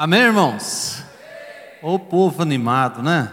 Amém, 0.00 0.20
irmãos? 0.20 1.02
Ô 1.82 1.98
povo 1.98 2.40
animado, 2.40 3.02
né? 3.02 3.32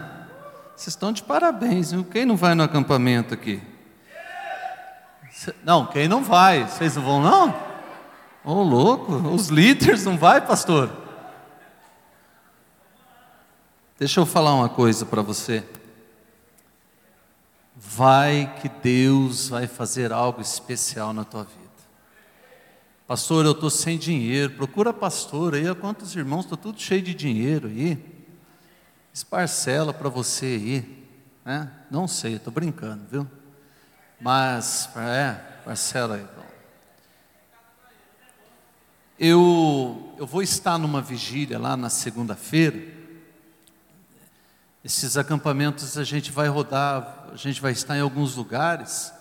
Vocês 0.74 0.88
estão 0.88 1.12
de 1.12 1.22
parabéns, 1.22 1.92
viu? 1.92 2.02
Quem 2.04 2.24
não 2.24 2.36
vai 2.36 2.56
no 2.56 2.64
acampamento 2.64 3.32
aqui? 3.32 3.62
Não, 5.62 5.86
quem 5.86 6.08
não 6.08 6.24
vai? 6.24 6.64
Vocês 6.64 6.96
não 6.96 7.04
vão, 7.04 7.22
não? 7.22 7.54
Ô 8.44 8.64
louco, 8.64 9.12
os 9.12 9.46
líderes 9.46 10.04
não 10.04 10.18
vai, 10.18 10.44
pastor? 10.44 10.90
Deixa 13.96 14.18
eu 14.18 14.26
falar 14.26 14.52
uma 14.52 14.68
coisa 14.68 15.06
para 15.06 15.22
você. 15.22 15.64
Vai 17.76 18.52
que 18.60 18.68
Deus 18.68 19.50
vai 19.50 19.68
fazer 19.68 20.12
algo 20.12 20.40
especial 20.40 21.12
na 21.12 21.22
tua 21.22 21.44
vida. 21.44 21.65
Pastor, 23.06 23.44
eu 23.44 23.52
estou 23.52 23.70
sem 23.70 23.96
dinheiro. 23.96 24.54
Procura 24.54 24.92
pastor 24.92 25.54
aí. 25.54 25.72
Quantos 25.76 26.16
irmãos? 26.16 26.40
Estou 26.40 26.58
tudo 26.58 26.80
cheio 26.80 27.00
de 27.00 27.14
dinheiro 27.14 27.68
aí. 27.68 28.04
Esparcela 29.14 29.94
para 29.94 30.08
você 30.08 30.46
aí. 30.46 31.06
Né? 31.44 31.70
Não 31.88 32.08
sei, 32.08 32.34
estou 32.34 32.52
brincando, 32.52 33.04
viu? 33.08 33.30
Mas, 34.20 34.90
é, 34.96 35.34
parcela 35.64 36.16
aí. 36.16 36.26
Eu, 39.16 40.12
eu 40.18 40.26
vou 40.26 40.42
estar 40.42 40.76
numa 40.76 41.00
vigília 41.00 41.60
lá 41.60 41.76
na 41.76 41.88
segunda-feira. 41.88 42.92
Esses 44.84 45.16
acampamentos 45.16 45.96
a 45.96 46.02
gente 46.02 46.32
vai 46.32 46.48
rodar, 46.48 47.28
a 47.32 47.36
gente 47.36 47.60
vai 47.60 47.70
estar 47.70 47.96
em 47.96 48.00
alguns 48.00 48.34
lugares. 48.34 49.12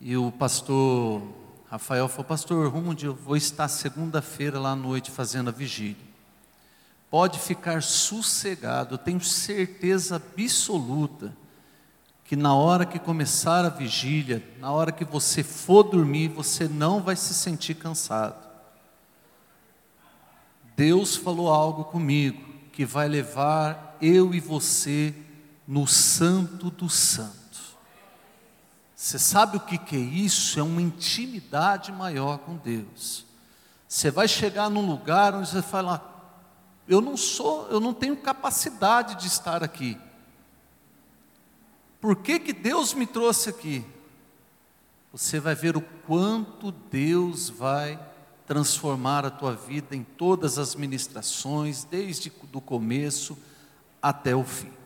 E 0.00 0.16
o 0.16 0.32
pastor 0.32 1.47
Rafael 1.70 2.08
falou, 2.08 2.24
pastor 2.24 2.72
Rundi, 2.72 3.06
eu 3.06 3.14
vou 3.14 3.36
estar 3.36 3.68
segunda-feira 3.68 4.58
lá 4.58 4.70
à 4.70 4.76
noite 4.76 5.10
fazendo 5.10 5.48
a 5.48 5.52
vigília. 5.52 6.08
Pode 7.10 7.38
ficar 7.38 7.82
sossegado, 7.82 8.94
eu 8.94 8.98
tenho 8.98 9.20
certeza 9.20 10.16
absoluta 10.16 11.36
que 12.24 12.36
na 12.36 12.54
hora 12.54 12.84
que 12.84 12.98
começar 12.98 13.64
a 13.64 13.70
vigília, 13.70 14.42
na 14.58 14.70
hora 14.70 14.92
que 14.92 15.04
você 15.04 15.42
for 15.42 15.82
dormir, 15.82 16.28
você 16.28 16.68
não 16.68 17.02
vai 17.02 17.16
se 17.16 17.32
sentir 17.32 17.74
cansado. 17.74 18.46
Deus 20.76 21.16
falou 21.16 21.48
algo 21.48 21.84
comigo 21.84 22.46
que 22.70 22.84
vai 22.84 23.08
levar 23.08 23.96
eu 24.00 24.34
e 24.34 24.40
você 24.40 25.14
no 25.66 25.86
Santo 25.86 26.70
do 26.70 26.88
Santo. 26.88 27.47
Você 28.98 29.16
sabe 29.16 29.58
o 29.58 29.60
que, 29.60 29.78
que 29.78 29.94
é 29.94 30.00
isso? 30.00 30.58
É 30.58 30.62
uma 30.62 30.82
intimidade 30.82 31.92
maior 31.92 32.38
com 32.38 32.56
Deus. 32.56 33.24
Você 33.86 34.10
vai 34.10 34.26
chegar 34.26 34.68
num 34.68 34.84
lugar 34.84 35.36
onde 35.36 35.48
você 35.48 35.62
fala, 35.62 36.34
eu 36.88 37.00
não 37.00 37.16
sou, 37.16 37.68
eu 37.68 37.78
não 37.78 37.94
tenho 37.94 38.16
capacidade 38.16 39.14
de 39.14 39.28
estar 39.28 39.62
aqui. 39.62 39.96
Por 42.00 42.16
que, 42.16 42.40
que 42.40 42.52
Deus 42.52 42.92
me 42.92 43.06
trouxe 43.06 43.50
aqui? 43.50 43.84
Você 45.12 45.38
vai 45.38 45.54
ver 45.54 45.76
o 45.76 45.80
quanto 45.80 46.72
Deus 46.72 47.48
vai 47.48 48.04
transformar 48.48 49.24
a 49.24 49.30
tua 49.30 49.54
vida 49.54 49.94
em 49.94 50.02
todas 50.02 50.58
as 50.58 50.74
ministrações, 50.74 51.84
desde 51.84 52.32
o 52.52 52.60
começo 52.60 53.38
até 54.02 54.34
o 54.34 54.42
fim. 54.42 54.77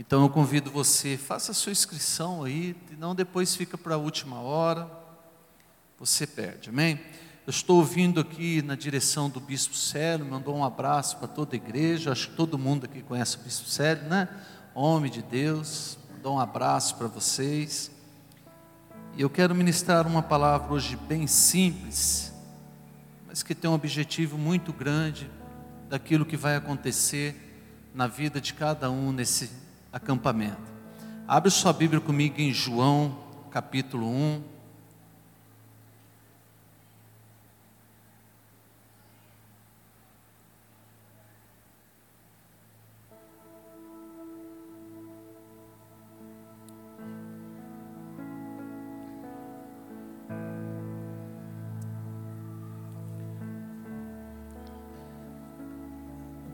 Então 0.00 0.22
eu 0.22 0.30
convido 0.30 0.70
você, 0.70 1.16
faça 1.16 1.50
a 1.50 1.54
sua 1.54 1.72
inscrição 1.72 2.44
aí, 2.44 2.76
não 2.96 3.16
depois 3.16 3.56
fica 3.56 3.76
para 3.76 3.96
a 3.96 3.98
última 3.98 4.40
hora, 4.40 4.88
você 5.98 6.24
perde, 6.24 6.70
amém? 6.70 7.00
Eu 7.44 7.50
estou 7.50 7.78
ouvindo 7.78 8.20
aqui 8.20 8.62
na 8.62 8.76
direção 8.76 9.28
do 9.28 9.40
Bispo 9.40 9.74
Célio, 9.74 10.24
mandou 10.24 10.54
um 10.54 10.62
abraço 10.62 11.16
para 11.16 11.26
toda 11.26 11.56
a 11.56 11.58
igreja, 11.58 12.12
acho 12.12 12.30
que 12.30 12.36
todo 12.36 12.56
mundo 12.56 12.84
aqui 12.84 13.02
conhece 13.02 13.38
o 13.38 13.40
Bispo 13.40 13.68
Célio, 13.68 14.04
né? 14.04 14.28
Homem 14.72 15.10
de 15.10 15.20
Deus, 15.20 15.98
mandou 16.12 16.36
um 16.36 16.38
abraço 16.38 16.94
para 16.94 17.08
vocês. 17.08 17.90
E 19.16 19.20
eu 19.20 19.28
quero 19.28 19.52
ministrar 19.52 20.06
uma 20.06 20.22
palavra 20.22 20.72
hoje 20.72 20.94
bem 20.94 21.26
simples, 21.26 22.32
mas 23.26 23.42
que 23.42 23.52
tem 23.52 23.68
um 23.68 23.74
objetivo 23.74 24.38
muito 24.38 24.72
grande 24.72 25.28
daquilo 25.88 26.24
que 26.24 26.36
vai 26.36 26.54
acontecer 26.54 27.34
na 27.92 28.06
vida 28.06 28.40
de 28.40 28.54
cada 28.54 28.88
um 28.92 29.10
nesse 29.10 29.66
acampamento. 29.98 30.72
Abre 31.26 31.50
sua 31.50 31.72
Bíblia 31.72 32.00
comigo 32.00 32.40
em 32.40 32.52
João, 32.52 33.18
capítulo 33.50 34.08
1. 34.08 34.57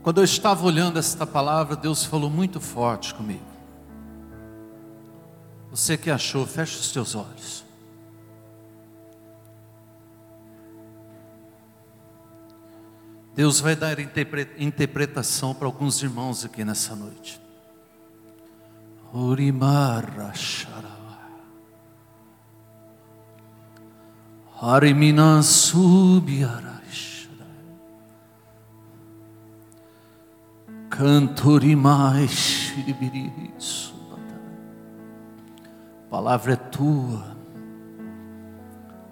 Quando 0.05 0.19
eu 0.19 0.23
estava 0.23 0.63
olhando 0.63 0.99
esta 0.99 1.25
palavra, 1.25 1.75
Deus 1.75 2.05
falou 2.05 2.29
muito 2.29 2.61
forte 2.61 3.11
comigo. 3.11 3.43
Você 5.71 5.97
que 5.97 6.11
achou, 6.11 6.45
feche 6.45 6.77
os 6.77 6.91
teus 6.91 7.15
olhos. 7.15 7.65
Deus 13.33 13.59
vai 13.59 13.75
dar 13.75 13.97
interpretação 14.59 15.55
para 15.55 15.65
alguns 15.65 16.03
irmãos 16.03 16.45
aqui 16.45 16.63
nessa 16.63 16.95
noite. 16.95 17.41
Orimara 19.11 20.31
Harimina 24.61 25.41
subiara. 25.41 26.75
Cantorimais 30.97 32.73
A 34.13 34.17
palavra 36.09 36.53
é 36.53 36.55
tua, 36.55 37.35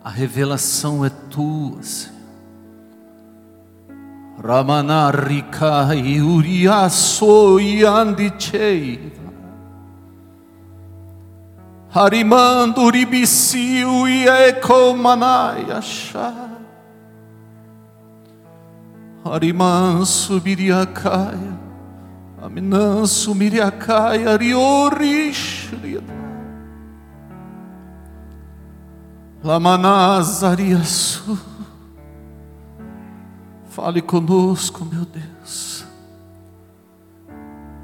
a 0.02 0.10
revelação 0.10 1.04
é 1.04 1.10
tua, 1.10 1.84
Senhor. 1.84 2.14
Ramanarika 4.42 5.90
Uriaso 6.26 7.60
Yandichei. 7.60 9.12
Harimando 11.94 12.90
Ribisiu 12.90 14.08
e 14.08 14.26
Ekomanayasha. 14.26 16.34
Hariman 19.26 20.06
Subiriakaya. 20.06 21.63
Aminansu 22.44 23.34
miriakai 23.34 24.28
ariorish 24.28 25.72
Lamanazariasu 29.42 31.40
Fale 33.70 34.02
conosco, 34.02 34.84
meu 34.86 35.06
Deus. 35.06 35.86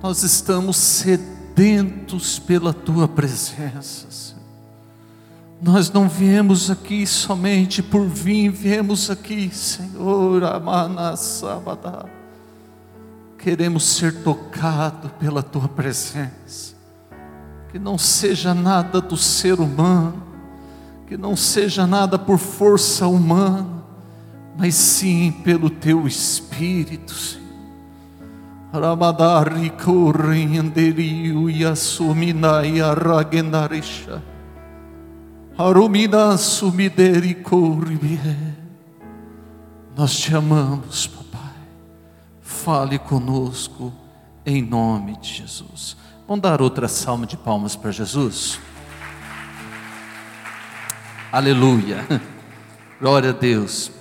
Nós 0.03 0.24
estamos 0.24 0.76
sedentos 0.76 2.38
pela 2.38 2.74
tua 2.74 3.08
presença, 3.08 4.12
Senhor. 4.12 4.44
Nós 5.62 5.90
não 5.90 6.08
viemos 6.08 6.70
aqui 6.70 7.08
somente 7.08 7.81
por 7.81 8.06
vir, 8.06 8.52
viemos 8.52 9.09
aqui, 9.09 9.50
Senhor, 9.50 10.44
Amanasabadá 10.44 12.19
queremos 13.40 13.84
ser 13.84 14.22
tocados 14.22 15.12
pela 15.14 15.41
tua 15.41 15.68
presença. 15.68 16.76
Que 17.72 17.80
não 17.80 17.97
seja 17.97 18.53
nada 18.53 19.00
do 19.00 19.16
ser 19.16 19.59
humano, 19.59 20.22
que 21.08 21.18
não 21.18 21.36
seja 21.36 21.88
nada 21.88 22.20
por 22.20 22.38
força 22.38 23.08
humana, 23.08 23.84
mas 24.58 24.76
sim 24.76 25.32
pelo 25.44 25.70
teu 25.70 26.06
Espírito, 26.06 27.14
Senhor. 27.14 27.40
Ramadari 28.72 29.72
correnderiu 29.72 31.50
e 31.50 31.66
assuminai 31.66 32.82
aragendarisha. 32.82 34.22
Harumina 35.58 36.38
sumideri 36.38 37.34
corribie. 37.34 38.20
Nós 39.96 40.16
te 40.16 40.35
amamos, 40.35 41.08
Pai 41.08 41.19
fale 42.49 42.97
conosco 42.97 43.93
em 44.43 44.61
nome 44.61 45.16
de 45.17 45.35
Jesus. 45.35 45.96
Vamos 46.28 46.41
dar 46.41 46.61
outra 46.61 46.87
salva 46.87 47.28
de 47.28 47.37
palmas 47.37 47.75
para 47.75 47.91
Jesus? 47.91 48.59
Aleluia, 51.31 52.05
glória 52.99 53.29
a 53.29 53.34
Deus. 53.34 53.91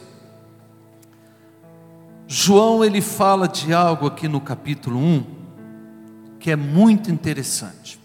João 2.27 2.83
ele 2.83 3.03
fala 3.03 3.47
de 3.47 3.73
algo 3.73 4.07
aqui 4.07 4.27
no 4.27 4.41
capítulo 4.41 4.99
1 4.99 5.27
que 6.41 6.51
é 6.51 6.57
muito 6.57 7.11
interessante. 7.11 8.01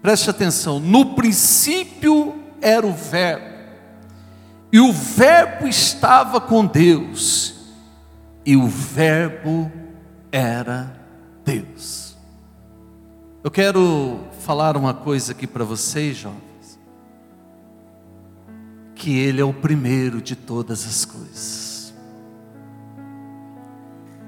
Preste 0.00 0.30
atenção, 0.30 0.78
no 0.78 1.16
princípio 1.16 2.32
era 2.60 2.86
o 2.86 2.92
Verbo, 2.92 3.56
e 4.72 4.78
o 4.78 4.92
Verbo 4.92 5.66
estava 5.66 6.40
com 6.40 6.64
Deus, 6.64 7.55
e 8.46 8.56
o 8.56 8.68
Verbo 8.68 9.70
era 10.30 10.96
Deus. 11.44 12.16
Eu 13.42 13.50
quero 13.50 14.20
falar 14.40 14.76
uma 14.76 14.94
coisa 14.94 15.32
aqui 15.32 15.48
para 15.48 15.64
vocês, 15.64 16.16
jovens, 16.16 16.78
que 18.94 19.18
Ele 19.18 19.40
é 19.40 19.44
o 19.44 19.52
primeiro 19.52 20.22
de 20.22 20.36
todas 20.36 20.86
as 20.86 21.04
coisas. 21.04 21.92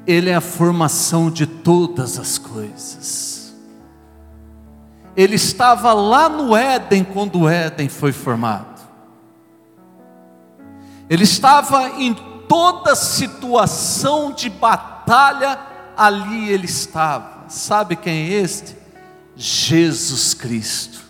Ele 0.05 0.31
é 0.31 0.35
a 0.35 0.41
formação 0.41 1.31
de 1.31 1.47
todas 1.47 2.19
as 2.19 2.39
coisas. 2.39 3.55
Ele 5.17 5.37
estava 5.37 5.93
lá 5.93 6.29
no 6.29 6.57
Éden 6.57 7.05
quando 7.05 7.41
o 7.41 7.49
Éden 7.49 7.89
foi 7.89 8.13
formado. 8.13 8.81
Ele 11.09 11.25
estava 11.25 11.89
em 12.01 12.15
toda 12.49 12.97
situação 12.97 14.33
de 14.33 14.49
batalha, 14.49 15.59
ali 15.97 16.49
ele 16.51 16.65
estava. 16.65 17.49
Sabe 17.49 17.95
quem 17.97 18.15
é 18.15 18.41
este? 18.41 18.77
Jesus 19.37 20.35
Cristo. 20.35 21.01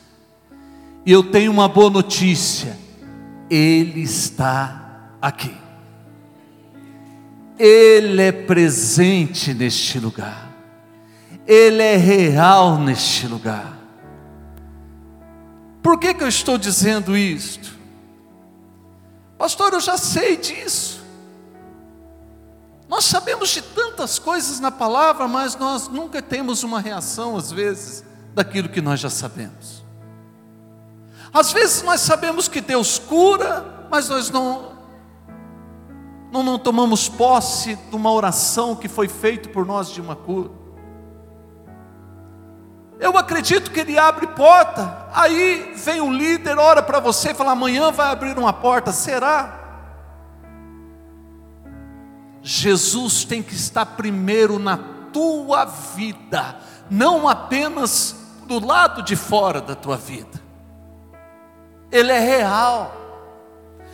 E 1.07 1.13
eu 1.13 1.23
tenho 1.23 1.51
uma 1.51 1.69
boa 1.69 1.89
notícia: 1.89 2.77
Ele 3.49 4.03
está 4.03 5.13
aqui. 5.23 5.57
Ele 7.59 8.23
é 8.23 8.31
presente 8.31 9.53
neste 9.53 9.99
lugar, 9.99 10.49
Ele 11.47 11.83
é 11.83 11.97
real 11.97 12.79
neste 12.79 13.27
lugar. 13.27 13.77
Por 15.83 15.99
que, 15.99 16.13
que 16.13 16.23
eu 16.23 16.29
estou 16.29 16.59
dizendo 16.59 17.17
isto? 17.17 17.77
Pastor, 19.39 19.73
eu 19.73 19.81
já 19.81 19.97
sei 19.97 20.37
disso. 20.37 20.98
Sabemos 23.09 23.49
de 23.49 23.63
tantas 23.63 24.19
coisas 24.19 24.61
na 24.61 24.71
palavra, 24.71 25.27
mas 25.27 25.57
nós 25.57 25.89
nunca 25.89 26.21
temos 26.21 26.63
uma 26.63 26.79
reação, 26.79 27.39
às 27.39 27.51
vezes, 27.51 28.05
daquilo 28.35 28.69
que 28.69 28.83
nós 28.83 29.01
já 29.01 29.09
sabemos. 29.09 29.83
Às 31.33 31.51
vezes 31.51 31.83
nós 31.83 32.03
sabemos 32.03 32.49
que 32.49 32.61
Deus 32.61 32.99
cura, 32.99 33.87
mas 33.91 34.11
nós 34.11 34.29
não 34.29 34.77
não, 36.31 36.43
não 36.43 36.59
tomamos 36.59 37.09
posse 37.09 37.77
de 37.77 37.97
uma 37.97 38.13
oração 38.13 38.77
que 38.77 38.89
foi 38.89 39.09
feita 39.09 39.49
por 39.49 39.65
nós 39.65 39.89
de 39.89 40.03
uma 40.03 40.15
cura. 40.15 40.51
Eu 43.01 43.17
acredito 43.17 43.71
que 43.71 43.81
ele 43.81 43.99
abre 43.99 44.27
porta, 44.27 45.09
aí 45.15 45.73
vem 45.77 46.03
o 46.03 46.13
líder, 46.13 46.59
ora 46.59 46.83
para 46.83 47.01
você 47.01 47.33
fala: 47.33 47.53
amanhã 47.53 47.91
vai 47.91 48.11
abrir 48.11 48.37
uma 48.37 48.53
porta, 48.53 48.93
será? 48.93 49.58
Jesus 52.51 53.25
tem 53.25 53.43
que 53.43 53.55
estar 53.55 53.85
primeiro 53.85 54.59
na 54.59 54.79
tua 55.13 55.67
vida, 55.67 56.57
não 56.89 57.29
apenas 57.29 58.17
do 58.47 58.65
lado 58.65 59.03
de 59.03 59.15
fora 59.15 59.61
da 59.61 59.75
tua 59.75 59.99
vida. 59.99 60.41
Ele 61.93 62.11
é 62.11 62.19
real. 62.19 62.97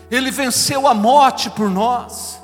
Ele 0.09 0.31
venceu 0.31 0.87
a 0.87 0.95
morte 0.95 1.51
por 1.51 1.69
nós. 1.69 2.41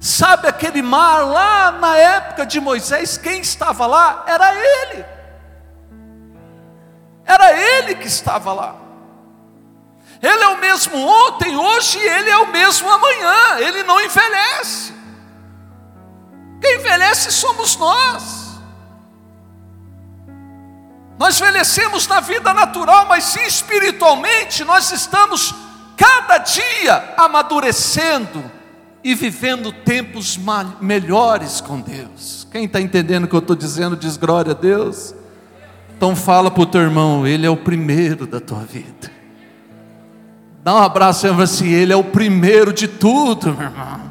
Sabe 0.00 0.48
aquele 0.48 0.82
mar 0.82 1.20
lá 1.20 1.70
na 1.70 1.96
época 1.96 2.44
de 2.44 2.58
Moisés, 2.58 3.16
quem 3.16 3.40
estava 3.40 3.86
lá? 3.86 4.24
Era 4.26 4.52
ele. 4.52 5.04
Era 7.24 7.52
ele 7.52 7.94
que 7.94 8.08
estava 8.08 8.52
lá. 8.52 8.74
Ele 10.20 10.42
é 10.42 10.48
o 10.48 10.58
mesmo 10.58 10.98
ontem, 10.98 11.56
hoje, 11.56 12.00
ele 12.00 12.30
é 12.30 12.38
o 12.38 12.50
mesmo 12.50 12.90
amanhã. 12.90 13.60
Ele 13.60 13.84
não 13.84 14.00
envelhece. 14.00 14.98
Quem 16.60 16.76
envelhece 16.78 17.32
somos 17.32 17.76
nós. 17.76 18.50
Nós 21.18 21.40
envelhecemos 21.40 22.06
na 22.06 22.20
vida 22.20 22.52
natural, 22.54 23.06
mas 23.06 23.36
espiritualmente 23.36 24.64
nós 24.64 24.90
estamos 24.90 25.54
cada 25.96 26.38
dia 26.38 27.14
amadurecendo 27.16 28.42
e 29.04 29.14
vivendo 29.14 29.72
tempos 29.72 30.38
melhores 30.80 31.60
com 31.60 31.80
Deus. 31.80 32.46
Quem 32.50 32.64
está 32.64 32.80
entendendo 32.80 33.24
o 33.24 33.28
que 33.28 33.34
eu 33.34 33.40
estou 33.40 33.56
dizendo, 33.56 33.96
diz 33.96 34.16
glória 34.16 34.52
a 34.52 34.54
Deus. 34.54 35.14
Então 35.94 36.16
fala 36.16 36.50
para 36.50 36.62
o 36.62 36.66
teu 36.66 36.80
irmão, 36.80 37.26
ele 37.26 37.46
é 37.46 37.50
o 37.50 37.56
primeiro 37.56 38.26
da 38.26 38.40
tua 38.40 38.60
vida. 38.60 39.10
Dá 40.62 40.74
um 40.74 40.78
abraço 40.78 41.26
e 41.26 41.42
assim, 41.42 41.68
ele 41.68 41.92
é 41.92 41.96
o 41.96 42.04
primeiro 42.04 42.72
de 42.72 42.88
tudo, 42.88 43.54
meu 43.54 43.66
irmão. 43.66 44.09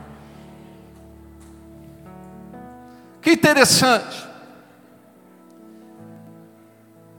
Que 3.22 3.32
interessante. 3.32 4.28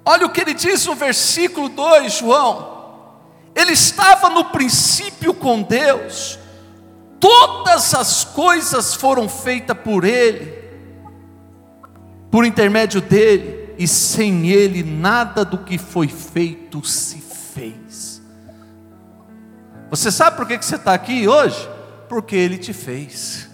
Olha 0.05 0.27
o 0.27 0.31
que 0.31 0.41
ele 0.41 0.55
diz 0.55 0.87
no 0.87 0.95
versículo 0.95 1.69
2, 1.69 2.13
João. 2.15 2.81
Ele 3.55 3.73
estava 3.73 4.31
no 4.31 4.47
princípio 4.47 5.35
com 5.35 5.63
Deus, 5.63 6.39
todas 7.19 7.95
as 7.95 8.25
coisas 8.25 8.95
foram 8.95 9.29
feitas 9.29 9.77
por 9.77 10.05
Ele, 10.05 10.65
por 12.31 12.45
intermédio 12.45 13.01
dele, 13.01 13.75
e 13.77 13.89
sem 13.89 14.49
Ele 14.51 14.83
nada 14.83 15.45
do 15.45 15.59
que 15.59 15.79
foi 15.79 16.07
feito 16.09 16.85
se 16.85 17.19
fez. 17.19 18.23
Você 19.91 20.11
sabe 20.13 20.37
por 20.37 20.47
que 20.47 20.57
você 20.57 20.77
está 20.77 20.95
aqui 20.95 21.27
hoje? 21.27 21.69
Porque 22.09 22.37
Ele 22.37 22.57
te 22.57 22.73
fez. 22.73 23.50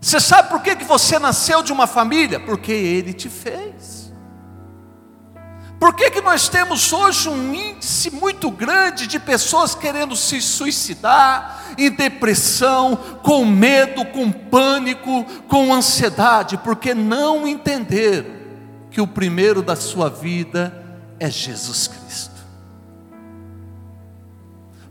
Você 0.00 0.20
sabe 0.20 0.48
por 0.48 0.62
que 0.62 0.74
você 0.84 1.18
nasceu 1.18 1.62
de 1.62 1.72
uma 1.72 1.86
família? 1.86 2.38
Porque 2.38 2.72
Ele 2.72 3.12
te 3.12 3.28
fez. 3.28 4.12
Por 5.78 5.94
que, 5.94 6.10
que 6.10 6.20
nós 6.20 6.48
temos 6.48 6.92
hoje 6.92 7.28
um 7.28 7.54
índice 7.54 8.10
muito 8.10 8.50
grande 8.50 9.06
de 9.06 9.18
pessoas 9.20 9.76
querendo 9.76 10.16
se 10.16 10.40
suicidar, 10.40 11.74
em 11.78 11.88
depressão, 11.90 12.96
com 13.22 13.44
medo, 13.44 14.04
com 14.06 14.30
pânico, 14.30 15.24
com 15.46 15.72
ansiedade? 15.72 16.58
Porque 16.58 16.94
não 16.94 17.46
entenderam 17.46 18.38
que 18.90 19.00
o 19.00 19.06
primeiro 19.06 19.62
da 19.62 19.76
sua 19.76 20.10
vida 20.10 20.84
é 21.20 21.30
Jesus 21.30 21.86
Cristo. 21.86 21.97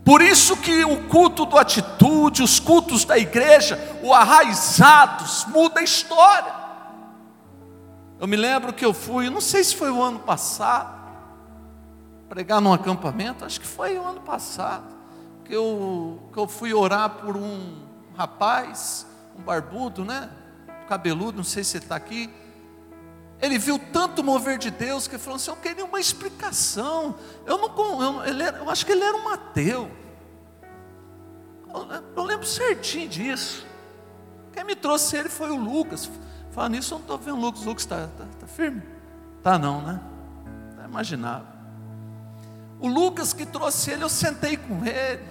Por 0.07 0.21
isso 0.21 0.55
que 0.55 0.85
o 0.85 1.03
culto 1.09 1.45
do 1.45 1.57
atitude, 1.57 2.41
os 2.41 2.61
cultos 2.61 3.03
da 3.03 3.17
igreja, 3.17 3.77
o 4.01 4.13
arraizados, 4.13 5.43
muda 5.49 5.81
a 5.81 5.83
história. 5.83 6.55
Eu 8.17 8.25
me 8.25 8.37
lembro 8.37 8.71
que 8.71 8.85
eu 8.85 8.93
fui, 8.93 9.29
não 9.29 9.41
sei 9.41 9.65
se 9.65 9.75
foi 9.75 9.91
o 9.91 10.01
ano 10.01 10.19
passado, 10.19 10.97
pregar 12.29 12.61
num 12.61 12.71
acampamento, 12.71 13.43
acho 13.43 13.59
que 13.59 13.67
foi 13.67 13.99
o 13.99 14.07
ano 14.07 14.21
passado, 14.21 14.85
que 15.43 15.53
eu, 15.53 16.21
que 16.31 16.39
eu 16.39 16.47
fui 16.47 16.73
orar 16.73 17.09
por 17.09 17.35
um 17.35 17.75
rapaz, 18.15 19.05
um 19.37 19.41
barbudo, 19.41 20.05
né? 20.05 20.29
Cabeludo, 20.87 21.35
não 21.35 21.43
sei 21.43 21.65
se 21.65 21.79
está 21.79 21.97
aqui. 21.97 22.29
Ele 23.39 23.59
viu 23.59 23.77
tanto 23.77 24.23
mover 24.23 24.57
de 24.57 24.71
Deus 24.71 25.07
que 25.07 25.17
falou 25.17 25.35
assim: 25.35 25.51
Eu 25.51 25.57
queria 25.57 25.85
uma 25.85 25.99
explicação. 25.99 27.15
Eu 27.45 27.57
não, 27.57 28.01
eu, 28.01 28.25
ele 28.25 28.43
era, 28.43 28.57
eu 28.57 28.69
acho 28.69 28.85
que 28.85 28.91
ele 28.91 29.03
era 29.03 29.15
um 29.15 29.29
ateu. 29.29 29.91
Eu, 31.73 32.03
eu 32.15 32.23
lembro 32.23 32.45
certinho 32.45 33.07
disso. 33.07 33.65
Quem 34.51 34.63
me 34.63 34.75
trouxe 34.75 35.15
ele 35.15 35.29
foi 35.29 35.51
o 35.51 35.55
Lucas. 35.55 36.09
Fala 36.51 36.69
nisso, 36.69 36.95
eu 36.95 36.97
não 36.97 37.03
estou 37.03 37.17
vendo 37.19 37.37
o 37.37 37.41
Lucas. 37.41 37.61
O 37.61 37.65
Lucas 37.65 37.83
está 37.83 38.07
tá, 38.07 38.25
tá 38.39 38.47
firme? 38.47 38.81
Tá 39.43 39.59
não, 39.59 39.81
né? 39.81 40.01
Está 40.71 40.85
imaginável. 40.85 41.47
O 42.79 42.87
Lucas 42.87 43.33
que 43.33 43.45
trouxe 43.45 43.91
ele, 43.91 44.03
eu 44.03 44.09
sentei 44.09 44.57
com 44.57 44.83
ele. 44.83 45.23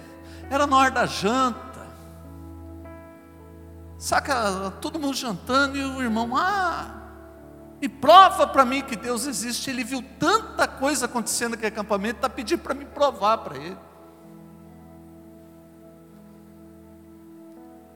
Era 0.49 0.65
na 0.65 0.77
hora 0.77 0.91
da 0.91 1.05
janta. 1.05 1.67
Saca, 3.97 4.71
todo 4.79 4.99
mundo 4.99 5.15
jantando 5.15 5.75
e 5.77 5.83
o 5.83 6.01
irmão, 6.01 6.37
ah, 6.37 6.96
me 7.81 7.87
prova 7.87 8.47
para 8.47 8.65
mim 8.65 8.81
que 8.81 8.95
Deus 8.95 9.25
existe. 9.27 9.69
Ele 9.69 9.83
viu 9.83 10.03
tanta 10.19 10.67
coisa 10.67 11.05
acontecendo 11.05 11.51
naquele 11.51 11.67
acampamento, 11.67 12.17
está 12.17 12.29
pedindo 12.29 12.59
para 12.59 12.73
me 12.73 12.85
provar 12.85 13.37
para 13.39 13.57
ele. 13.57 13.77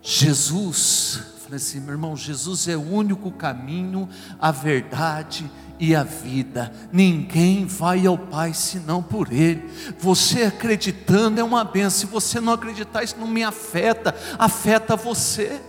Jesus 0.01 1.31
Falei 1.51 1.57
assim, 1.61 1.81
meu 1.81 1.91
irmão, 1.91 2.15
Jesus 2.15 2.69
é 2.69 2.77
o 2.77 2.81
único 2.81 3.29
caminho, 3.29 4.07
a 4.39 4.51
verdade 4.51 5.51
e 5.77 5.93
a 5.93 6.01
vida. 6.01 6.71
Ninguém 6.93 7.65
vai 7.65 8.07
ao 8.07 8.17
Pai 8.17 8.53
senão 8.53 9.03
por 9.03 9.33
Ele. 9.33 9.69
Você 9.99 10.43
acreditando 10.43 11.41
é 11.41 11.43
uma 11.43 11.65
benção. 11.65 11.99
Se 11.99 12.05
você 12.05 12.39
não 12.39 12.53
acreditar, 12.53 13.03
isso 13.03 13.17
não 13.19 13.27
me 13.27 13.43
afeta, 13.43 14.15
afeta 14.39 14.95
você. 14.95 15.61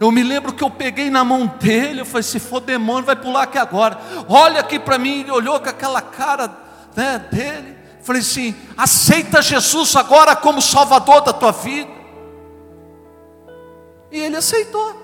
Eu 0.00 0.10
me 0.10 0.22
lembro 0.22 0.54
que 0.54 0.64
eu 0.64 0.70
peguei 0.70 1.10
na 1.10 1.22
mão 1.22 1.46
dele, 1.46 2.00
eu 2.00 2.06
falei: 2.06 2.22
se 2.22 2.40
for 2.40 2.58
demônio, 2.58 3.04
vai 3.04 3.14
pular 3.14 3.42
aqui 3.42 3.58
agora. 3.58 4.00
Olha 4.26 4.60
aqui 4.60 4.78
para 4.78 4.98
mim, 4.98 5.20
ele 5.20 5.30
olhou 5.30 5.60
com 5.60 5.68
aquela 5.68 6.00
cara 6.00 6.50
né, 6.96 7.18
dele. 7.30 7.76
Falei 8.00 8.22
assim: 8.22 8.56
aceita 8.78 9.42
Jesus 9.42 9.94
agora 9.94 10.34
como 10.34 10.62
Salvador 10.62 11.20
da 11.20 11.34
tua 11.34 11.52
vida. 11.52 11.90
E 14.10 14.18
ele 14.18 14.36
aceitou. 14.36 14.98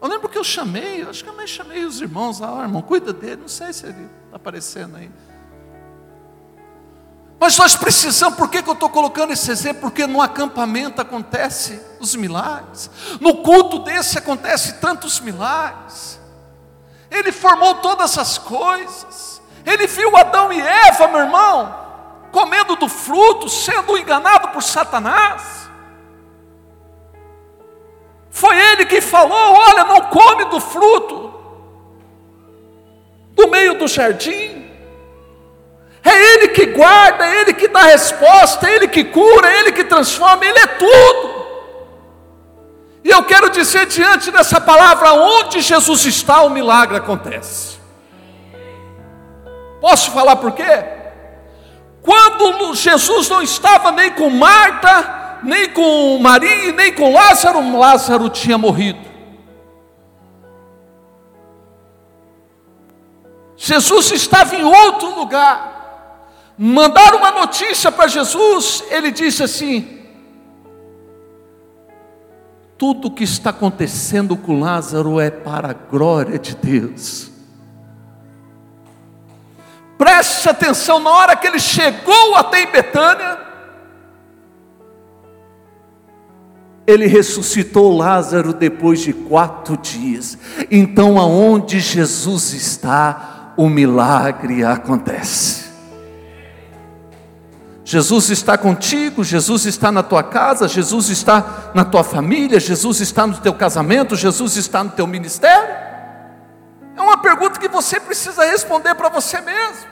Eu 0.00 0.08
lembro 0.08 0.28
que 0.28 0.38
eu 0.38 0.44
chamei, 0.44 1.02
eu 1.02 1.10
acho 1.10 1.24
que 1.24 1.30
eu 1.30 1.46
chamei 1.46 1.84
os 1.84 2.00
irmãos 2.00 2.38
lá, 2.38 2.62
irmão, 2.62 2.80
cuida 2.80 3.12
dele, 3.12 3.40
não 3.40 3.48
sei 3.48 3.72
se 3.72 3.86
ele 3.86 4.08
está 4.26 4.36
aparecendo 4.36 4.96
aí. 4.96 5.10
Mas 7.44 7.58
nós 7.58 7.76
precisamos, 7.76 8.38
por 8.38 8.48
que, 8.48 8.62
que 8.62 8.70
eu 8.70 8.72
estou 8.72 8.88
colocando 8.88 9.30
esse 9.30 9.50
exemplo? 9.50 9.82
Porque 9.82 10.06
no 10.06 10.22
acampamento 10.22 11.02
acontece 11.02 11.78
os 12.00 12.16
milagres, 12.16 12.90
no 13.20 13.42
culto 13.42 13.80
desse 13.80 14.16
acontece 14.16 14.80
tantos 14.80 15.20
milagres. 15.20 16.18
Ele 17.10 17.30
formou 17.30 17.74
todas 17.74 18.16
as 18.16 18.38
coisas, 18.38 19.42
ele 19.66 19.86
viu 19.86 20.16
Adão 20.16 20.50
e 20.50 20.58
Eva, 20.58 21.06
meu 21.08 21.20
irmão, 21.20 21.76
comendo 22.32 22.76
do 22.76 22.88
fruto, 22.88 23.46
sendo 23.50 23.98
enganado 23.98 24.48
por 24.48 24.62
Satanás. 24.62 25.68
Foi 28.30 28.58
ele 28.58 28.86
que 28.86 29.02
falou: 29.02 29.36
olha, 29.36 29.84
não 29.84 30.00
come 30.08 30.46
do 30.46 30.58
fruto, 30.62 31.34
do 33.34 33.48
meio 33.48 33.78
do 33.78 33.86
jardim. 33.86 34.63
É 36.04 36.34
Ele 36.34 36.48
que 36.48 36.66
guarda, 36.66 37.26
é 37.26 37.40
Ele 37.40 37.54
que 37.54 37.66
dá 37.66 37.80
resposta, 37.82 38.68
é 38.68 38.76
Ele 38.76 38.88
que 38.88 39.04
cura, 39.04 39.50
é 39.50 39.60
Ele 39.60 39.72
que 39.72 39.84
transforma, 39.84 40.44
Ele 40.44 40.58
é 40.58 40.66
tudo. 40.66 41.44
E 43.02 43.10
eu 43.10 43.22
quero 43.24 43.50
dizer 43.50 43.86
diante 43.86 44.30
dessa 44.30 44.60
palavra, 44.60 45.12
onde 45.12 45.60
Jesus 45.60 46.04
está, 46.04 46.42
o 46.42 46.50
milagre 46.50 46.96
acontece. 46.96 47.78
Posso 49.80 50.10
falar 50.10 50.36
por 50.36 50.52
quê? 50.52 50.84
Quando 52.02 52.74
Jesus 52.74 53.28
não 53.28 53.42
estava 53.42 53.90
nem 53.90 54.10
com 54.12 54.28
Marta, 54.28 55.40
nem 55.42 55.70
com 55.70 56.18
Maria, 56.18 56.72
nem 56.72 56.92
com 56.92 57.12
Lázaro, 57.12 57.78
Lázaro 57.78 58.28
tinha 58.28 58.58
morrido. 58.58 59.00
Jesus 63.56 64.12
estava 64.12 64.56
em 64.56 64.64
outro 64.64 65.14
lugar. 65.14 65.73
Mandaram 66.56 67.18
uma 67.18 67.32
notícia 67.32 67.90
para 67.90 68.06
Jesus, 68.06 68.84
ele 68.90 69.10
disse 69.10 69.42
assim: 69.42 70.04
tudo 72.76 73.10
que 73.10 73.24
está 73.24 73.50
acontecendo 73.50 74.36
com 74.36 74.60
Lázaro 74.60 75.18
é 75.18 75.30
para 75.30 75.70
a 75.70 75.72
glória 75.72 76.38
de 76.38 76.54
Deus. 76.54 77.30
Preste 79.96 80.48
atenção, 80.48 80.98
na 80.98 81.10
hora 81.10 81.36
que 81.36 81.46
ele 81.46 81.58
chegou 81.58 82.34
até 82.34 82.62
em 82.62 82.70
Betânia, 82.70 83.38
ele 86.86 87.06
ressuscitou 87.06 87.96
Lázaro 87.96 88.52
depois 88.52 89.00
de 89.00 89.12
quatro 89.12 89.76
dias. 89.76 90.36
Então, 90.70 91.18
aonde 91.18 91.80
Jesus 91.80 92.52
está, 92.52 93.54
o 93.56 93.68
milagre 93.68 94.64
acontece. 94.64 95.63
Jesus 97.84 98.30
está 98.30 98.56
contigo, 98.56 99.22
Jesus 99.22 99.66
está 99.66 99.92
na 99.92 100.02
tua 100.02 100.22
casa, 100.22 100.66
Jesus 100.66 101.10
está 101.10 101.70
na 101.74 101.84
tua 101.84 102.02
família, 102.02 102.58
Jesus 102.58 103.00
está 103.00 103.26
no 103.26 103.36
teu 103.36 103.52
casamento, 103.52 104.16
Jesus 104.16 104.56
está 104.56 104.82
no 104.82 104.90
teu 104.90 105.06
ministério? 105.06 105.76
É 106.96 107.00
uma 107.02 107.18
pergunta 107.18 107.60
que 107.60 107.68
você 107.68 108.00
precisa 108.00 108.42
responder 108.46 108.94
para 108.94 109.10
você 109.10 109.38
mesmo. 109.42 109.86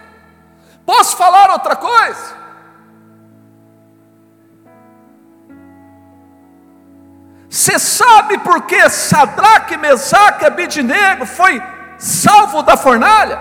Posso 0.86 1.16
falar 1.18 1.50
outra 1.50 1.76
coisa? 1.76 2.42
Você 7.50 7.78
sabe 7.78 8.38
por 8.38 8.62
que 8.62 8.88
Sadraque, 8.88 9.76
Mesaque 9.76 10.44
e 10.44 10.46
Abidnego 10.46 11.26
foi 11.26 11.62
salvo 11.98 12.62
da 12.62 12.74
fornalha? 12.74 13.38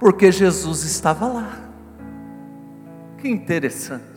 Porque 0.00 0.32
Jesus 0.32 0.82
estava 0.82 1.28
lá. 1.28 1.69
Que 3.20 3.28
interessante. 3.28 4.10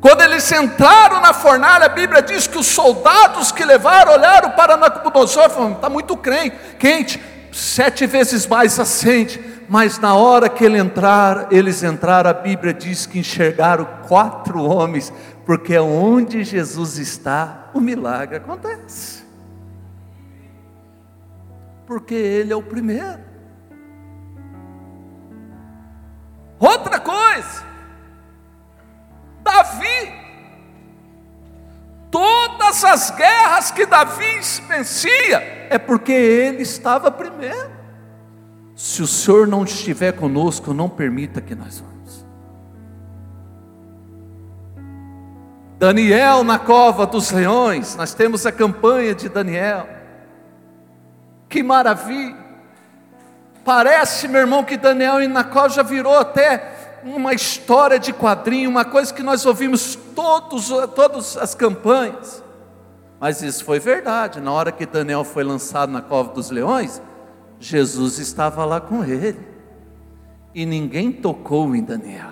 Quando 0.00 0.22
eles 0.22 0.50
entraram 0.52 1.20
na 1.20 1.34
fornalha, 1.34 1.86
a 1.86 1.88
Bíblia 1.88 2.22
diz 2.22 2.46
que 2.46 2.56
os 2.56 2.66
soldados 2.66 3.50
que 3.50 3.64
levaram 3.64 4.12
olharam 4.12 4.52
para 4.52 4.76
Nabucodonosor 4.76 5.46
e 5.46 5.50
falaram: 5.50 5.74
está 5.74 5.90
muito 5.90 6.16
quente, 6.16 7.20
sete 7.52 8.06
vezes 8.06 8.46
mais 8.46 8.78
acende. 8.78 9.58
Mas 9.68 9.98
na 9.98 10.14
hora 10.14 10.48
que 10.48 10.64
ele 10.64 10.78
entrar, 10.78 11.48
eles 11.52 11.82
entraram, 11.82 12.30
a 12.30 12.32
Bíblia 12.32 12.72
diz 12.72 13.04
que 13.04 13.18
enxergaram 13.18 13.86
quatro 14.08 14.62
homens, 14.62 15.12
porque 15.44 15.74
é 15.74 15.80
onde 15.80 16.42
Jesus 16.42 16.96
está, 16.96 17.68
o 17.74 17.80
milagre 17.80 18.36
acontece. 18.38 19.24
Porque 21.86 22.14
ele 22.14 22.50
é 22.50 22.56
o 22.56 22.62
primeiro. 22.62 23.27
Outra 26.58 26.98
coisa, 26.98 27.64
Davi, 29.42 30.12
todas 32.10 32.84
as 32.84 33.10
guerras 33.12 33.70
que 33.70 33.86
Davi 33.86 34.40
vencia, 34.66 35.38
é 35.70 35.78
porque 35.78 36.12
ele 36.12 36.62
estava 36.62 37.10
primeiro. 37.10 37.70
Se 38.74 39.02
o 39.02 39.06
Senhor 39.06 39.46
não 39.46 39.62
estiver 39.64 40.12
conosco, 40.12 40.74
não 40.74 40.88
permita 40.88 41.40
que 41.40 41.54
nós 41.54 41.78
vamos. 41.78 42.26
Daniel 45.78 46.42
na 46.42 46.58
cova 46.58 47.06
dos 47.06 47.30
leões, 47.30 47.94
nós 47.94 48.14
temos 48.14 48.44
a 48.44 48.50
campanha 48.50 49.14
de 49.14 49.28
Daniel. 49.28 49.88
Que 51.48 51.62
maravilha! 51.62 52.47
Parece, 53.68 54.26
meu 54.28 54.40
irmão, 54.40 54.64
que 54.64 54.78
Daniel 54.78 55.20
e 55.20 55.28
Nacó 55.28 55.68
já 55.68 55.82
virou 55.82 56.16
até 56.16 57.00
uma 57.04 57.34
história 57.34 57.98
de 57.98 58.14
quadrinho, 58.14 58.70
uma 58.70 58.82
coisa 58.82 59.12
que 59.12 59.22
nós 59.22 59.44
ouvimos 59.44 59.94
todos, 59.94 60.70
todas 60.94 61.36
as 61.36 61.54
campanhas. 61.54 62.42
Mas 63.20 63.42
isso 63.42 63.62
foi 63.62 63.78
verdade. 63.78 64.40
Na 64.40 64.52
hora 64.52 64.72
que 64.72 64.86
Daniel 64.86 65.22
foi 65.22 65.44
lançado 65.44 65.92
na 65.92 66.00
cova 66.00 66.32
dos 66.32 66.48
leões, 66.48 67.02
Jesus 67.60 68.18
estava 68.18 68.64
lá 68.64 68.80
com 68.80 69.04
ele. 69.04 69.46
E 70.54 70.64
ninguém 70.64 71.12
tocou 71.12 71.76
em 71.76 71.84
Daniel. 71.84 72.30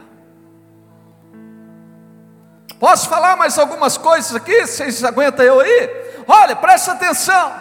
Posso 2.80 3.10
falar 3.10 3.36
mais 3.36 3.58
algumas 3.58 3.98
coisas 3.98 4.34
aqui? 4.34 4.66
Vocês 4.66 5.04
aguentam 5.04 5.44
eu 5.44 5.60
aí? 5.60 5.90
Olha, 6.26 6.56
presta 6.56 6.92
atenção. 6.92 7.52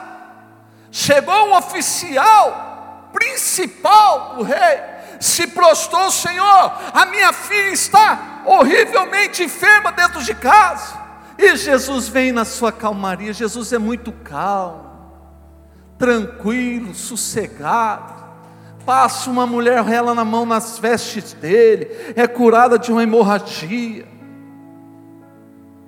Chegou 0.89 1.49
um 1.49 1.57
oficial 1.57 2.74
principal 3.15 4.35
do 4.35 4.43
rei, 4.43 4.79
se 5.19 5.47
prostrou, 5.47 6.11
Senhor, 6.11 6.73
a 6.93 7.05
minha 7.05 7.31
filha 7.31 7.71
está 7.71 8.43
horrivelmente 8.45 9.43
enferma 9.43 9.91
dentro 9.91 10.21
de 10.21 10.35
casa. 10.35 11.03
E 11.37 11.55
Jesus 11.55 12.07
vem 12.07 12.31
na 12.31 12.45
sua 12.45 12.71
calmaria, 12.71 13.33
Jesus 13.33 13.73
é 13.73 13.77
muito 13.77 14.11
calmo, 14.11 14.91
tranquilo, 15.97 16.93
sossegado. 16.93 18.13
Passa 18.85 19.31
uma 19.31 19.47
mulher 19.47 19.81
rela 19.83 20.13
na 20.13 20.23
mão 20.23 20.45
nas 20.45 20.77
vestes 20.77 21.33
dele, 21.33 22.13
é 22.15 22.27
curada 22.27 22.77
de 22.77 22.91
uma 22.91 23.01
hemorragia. 23.01 24.14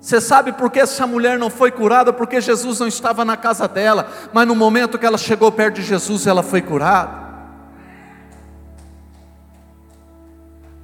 Você 0.08 0.22
sabe 0.22 0.52
por 0.52 0.70
que 0.70 0.80
essa 0.80 1.06
mulher 1.06 1.38
não 1.38 1.50
foi 1.50 1.70
curada? 1.70 2.14
Porque 2.14 2.40
Jesus 2.40 2.80
não 2.80 2.86
estava 2.86 3.26
na 3.26 3.36
casa 3.36 3.68
dela, 3.68 4.10
mas 4.32 4.48
no 4.48 4.56
momento 4.56 4.98
que 4.98 5.04
ela 5.04 5.18
chegou 5.18 5.52
perto 5.52 5.74
de 5.74 5.82
Jesus, 5.82 6.26
ela 6.26 6.42
foi 6.42 6.62
curada. 6.62 7.28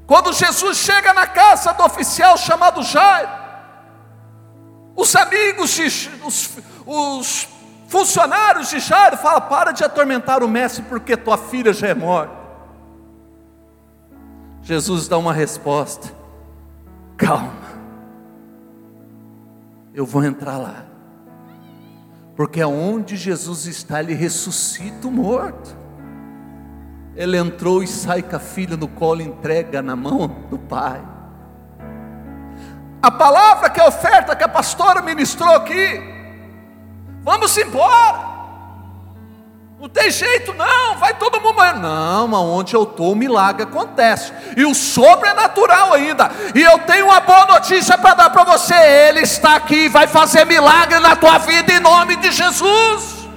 Quando 0.06 0.30
Jesus 0.30 0.76
chega 0.76 1.14
na 1.14 1.26
casa 1.26 1.72
do 1.72 1.82
oficial 1.84 2.36
chamado 2.36 2.82
Jairo, 2.82 3.30
os 4.94 5.16
amigos, 5.16 5.80
os, 6.22 6.50
os 6.84 7.48
funcionários 7.88 8.68
de 8.68 8.78
Jairo 8.78 9.16
falam: 9.16 9.40
para 9.40 9.72
de 9.72 9.82
atormentar 9.82 10.42
o 10.42 10.48
mestre, 10.48 10.82
porque 10.82 11.16
tua 11.16 11.38
filha 11.38 11.72
já 11.72 11.88
é 11.88 11.94
morta. 11.94 12.36
Jesus 14.60 15.08
dá 15.08 15.16
uma 15.16 15.32
resposta: 15.32 16.12
calma, 17.16 17.63
eu 19.94 20.04
vou 20.04 20.24
entrar 20.24 20.58
lá. 20.58 20.84
Porque 22.34 22.60
aonde 22.60 23.16
Jesus 23.16 23.66
está, 23.66 24.00
ele 24.00 24.12
ressuscita 24.12 25.06
o 25.06 25.10
morto. 25.10 25.74
Ele 27.14 27.38
entrou 27.38 27.80
e 27.82 27.86
sai 27.86 28.22
com 28.22 28.34
a 28.34 28.40
filha 28.40 28.76
no 28.76 28.88
colo, 28.88 29.22
entrega 29.22 29.80
na 29.80 29.94
mão 29.94 30.26
do 30.50 30.58
pai. 30.58 31.00
A 33.00 33.10
palavra 33.10 33.70
que 33.70 33.80
é 33.80 33.86
oferta 33.86 34.34
que 34.34 34.42
a 34.42 34.48
pastora 34.48 35.00
ministrou 35.00 35.54
aqui, 35.54 36.02
vamos 37.22 37.56
embora. 37.56 38.33
Não 39.78 39.88
tem 39.88 40.10
jeito, 40.10 40.54
não, 40.54 40.96
vai 40.96 41.14
todo 41.14 41.40
mundo 41.40 41.54
morrer. 41.54 41.74
Não, 41.74 42.32
onde 42.32 42.74
eu 42.74 42.84
estou, 42.84 43.12
o 43.12 43.16
milagre 43.16 43.64
acontece. 43.64 44.32
E 44.56 44.64
o 44.64 44.74
sobrenatural 44.74 45.92
ainda. 45.92 46.30
E 46.54 46.62
eu 46.62 46.78
tenho 46.80 47.06
uma 47.06 47.20
boa 47.20 47.46
notícia 47.46 47.98
para 47.98 48.14
dar 48.14 48.30
para 48.30 48.44
você. 48.44 48.74
Ele 48.74 49.20
está 49.20 49.56
aqui, 49.56 49.88
vai 49.88 50.06
fazer 50.06 50.46
milagre 50.46 50.98
na 51.00 51.16
tua 51.16 51.38
vida 51.38 51.72
em 51.72 51.80
nome 51.80 52.16
de 52.16 52.30
Jesus. 52.30 53.28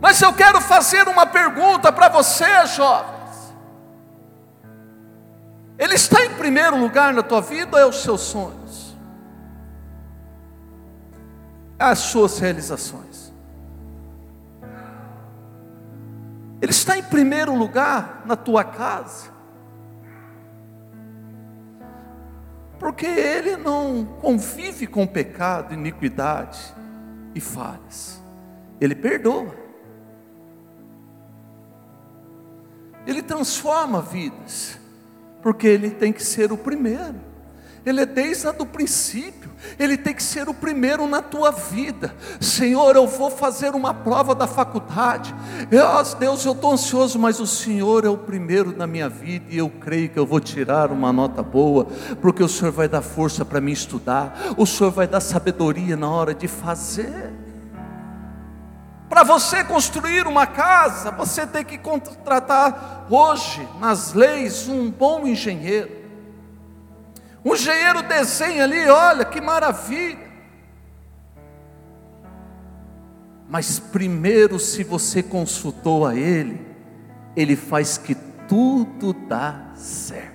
Mas 0.00 0.20
eu 0.20 0.32
quero 0.32 0.60
fazer 0.60 1.08
uma 1.08 1.26
pergunta 1.26 1.90
para 1.90 2.08
você, 2.08 2.66
jovens. 2.66 3.18
Ele 5.78 5.94
está 5.94 6.24
em 6.24 6.34
primeiro 6.34 6.76
lugar 6.76 7.14
na 7.14 7.22
tua 7.22 7.40
vida 7.40 7.76
ou 7.76 7.82
é 7.82 7.86
os 7.86 8.02
seus 8.02 8.20
sonhos? 8.20 8.96
As 11.78 12.00
suas 12.00 12.38
realizações. 12.38 13.27
Ele 16.60 16.72
está 16.72 16.98
em 16.98 17.02
primeiro 17.02 17.54
lugar 17.54 18.22
na 18.26 18.36
tua 18.36 18.64
casa. 18.64 19.30
Porque 22.78 23.06
ele 23.06 23.56
não 23.56 24.04
convive 24.20 24.86
com 24.86 25.06
pecado, 25.06 25.74
iniquidade 25.74 26.74
e 27.34 27.40
falhas. 27.40 28.22
Ele 28.80 28.94
perdoa. 28.94 29.54
Ele 33.06 33.22
transforma 33.22 34.00
vidas. 34.00 34.78
Porque 35.42 35.66
ele 35.66 35.90
tem 35.90 36.12
que 36.12 36.22
ser 36.22 36.52
o 36.52 36.56
primeiro. 36.56 37.27
Ele 37.88 38.02
é 38.02 38.06
desde 38.06 38.46
o 38.46 38.66
princípio, 38.66 39.50
Ele 39.78 39.96
tem 39.96 40.14
que 40.14 40.22
ser 40.22 40.46
o 40.48 40.52
primeiro 40.52 41.06
na 41.06 41.22
tua 41.22 41.50
vida. 41.50 42.14
Senhor, 42.38 42.94
eu 42.96 43.06
vou 43.06 43.30
fazer 43.30 43.74
uma 43.74 43.94
prova 43.94 44.34
da 44.34 44.46
faculdade. 44.46 45.34
Eu, 45.70 45.86
Deus, 46.18 46.44
eu 46.44 46.52
estou 46.52 46.72
ansioso, 46.72 47.18
mas 47.18 47.40
o 47.40 47.46
Senhor 47.46 48.04
é 48.04 48.08
o 48.08 48.18
primeiro 48.18 48.76
na 48.76 48.86
minha 48.86 49.08
vida 49.08 49.46
e 49.48 49.56
eu 49.56 49.70
creio 49.70 50.10
que 50.10 50.18
eu 50.18 50.26
vou 50.26 50.38
tirar 50.38 50.92
uma 50.92 51.12
nota 51.12 51.42
boa, 51.42 51.86
porque 52.20 52.42
o 52.42 52.48
Senhor 52.48 52.72
vai 52.72 52.88
dar 52.88 53.00
força 53.00 53.44
para 53.44 53.60
mim 53.60 53.72
estudar, 53.72 54.38
o 54.56 54.66
Senhor 54.66 54.90
vai 54.90 55.06
dar 55.06 55.20
sabedoria 55.20 55.96
na 55.96 56.10
hora 56.10 56.34
de 56.34 56.46
fazer. 56.46 57.32
Para 59.08 59.22
você 59.24 59.64
construir 59.64 60.26
uma 60.26 60.46
casa, 60.46 61.10
você 61.10 61.46
tem 61.46 61.64
que 61.64 61.78
contratar 61.78 63.06
hoje, 63.08 63.66
nas 63.80 64.12
leis, 64.12 64.68
um 64.68 64.90
bom 64.90 65.26
engenheiro. 65.26 65.97
O 67.48 67.54
engenheiro 67.54 68.02
desenha 68.02 68.64
ali, 68.64 68.86
olha 68.90 69.24
que 69.24 69.40
maravilha. 69.40 70.28
Mas 73.48 73.78
primeiro, 73.78 74.58
se 74.58 74.84
você 74.84 75.22
consultou 75.22 76.06
a 76.06 76.14
Ele, 76.14 76.60
Ele 77.34 77.56
faz 77.56 77.96
que 77.96 78.14
tudo 78.46 79.14
dá 79.14 79.70
certo. 79.74 80.28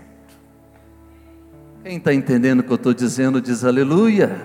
Quem 1.83 1.97
está 1.97 2.11
entendendo 2.11 2.61
o 2.61 2.63
que 2.63 2.71
eu 2.71 2.77
estou 2.77 2.95
dizendo, 2.95 3.39
diz 3.39 3.63
aleluia. 3.63 4.35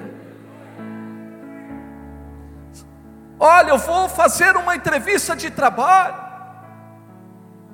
Olha, 3.40 3.70
eu 3.70 3.78
vou 3.78 4.10
fazer 4.10 4.54
uma 4.56 4.76
entrevista 4.76 5.34
de 5.34 5.50
trabalho. 5.50 6.16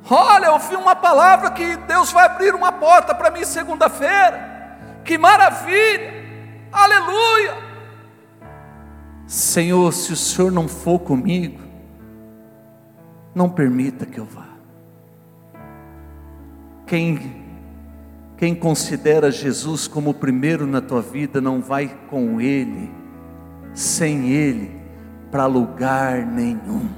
Olha, 0.08 0.46
eu 0.46 0.58
vi 0.60 0.76
uma 0.76 0.94
palavra 0.94 1.50
que 1.50 1.78
Deus 1.78 2.12
vai 2.12 2.26
abrir 2.26 2.54
uma 2.54 2.70
porta 2.70 3.12
para 3.12 3.32
mim 3.32 3.42
segunda-feira 3.44 4.53
que 5.04 5.18
maravilha, 5.18 6.12
aleluia. 6.73 7.54
Senhor, 9.26 9.92
se 9.92 10.12
o 10.12 10.16
Senhor 10.16 10.50
não 10.50 10.68
for 10.68 10.98
comigo, 10.98 11.61
não 13.35 13.48
permita 13.48 14.07
que 14.07 14.18
eu 14.18 14.24
vá. 14.24 14.46
Quem, 16.87 17.44
quem 18.37 18.55
considera 18.55 19.31
Jesus 19.31 19.88
como 19.88 20.11
o 20.11 20.14
primeiro 20.14 20.66
na 20.66 20.81
tua 20.81 21.00
vida, 21.00 21.40
não 21.40 21.61
vai 21.61 21.88
com 22.09 22.40
Ele, 22.40 22.92
sem 23.72 24.28
Ele, 24.28 24.81
para 25.31 25.46
lugar 25.46 26.24
nenhum. 26.24 26.88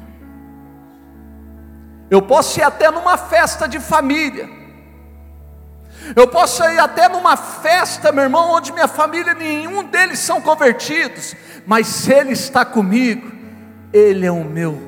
Eu 2.10 2.22
posso 2.22 2.60
ir 2.60 2.62
até 2.62 2.90
numa 2.90 3.16
festa 3.16 3.66
de 3.66 3.80
família, 3.80 4.48
eu 6.14 6.28
posso 6.28 6.62
ir 6.64 6.78
até 6.78 7.08
numa 7.08 7.36
festa, 7.36 8.12
meu 8.12 8.24
irmão, 8.24 8.50
onde 8.50 8.72
minha 8.72 8.88
família, 8.88 9.34
nenhum 9.34 9.84
deles 9.84 10.18
são 10.20 10.40
convertidos, 10.40 11.34
mas 11.66 11.86
se 11.86 12.12
Ele 12.12 12.32
está 12.32 12.64
comigo, 12.64 13.32
Ele 13.92 14.26
é 14.26 14.30
o 14.30 14.44
meu 14.44 14.78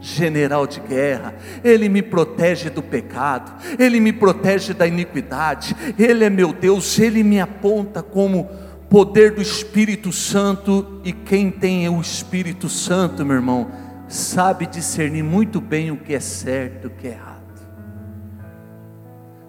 general 0.00 0.66
de 0.66 0.80
guerra, 0.80 1.34
Ele 1.62 1.88
me 1.88 2.02
protege 2.02 2.70
do 2.70 2.82
pecado, 2.82 3.52
Ele 3.78 4.00
me 4.00 4.12
protege 4.12 4.74
da 4.74 4.86
iniquidade, 4.86 5.76
Ele 5.98 6.24
é 6.24 6.30
meu 6.30 6.52
Deus, 6.52 6.98
Ele 6.98 7.22
me 7.22 7.40
aponta 7.40 8.02
como 8.02 8.50
poder 8.88 9.32
do 9.32 9.40
Espírito 9.40 10.10
Santo, 10.10 11.00
e 11.04 11.12
quem 11.12 11.50
tem 11.50 11.88
o 11.88 12.00
Espírito 12.00 12.68
Santo, 12.68 13.24
meu 13.24 13.36
irmão, 13.36 13.70
sabe 14.08 14.66
discernir 14.66 15.22
muito 15.22 15.60
bem 15.60 15.90
o 15.90 15.96
que 15.96 16.14
é 16.14 16.20
certo 16.20 16.84
e 16.84 16.86
o 16.88 16.90
que 16.90 17.06
é 17.06 17.10
errado. 17.12 17.39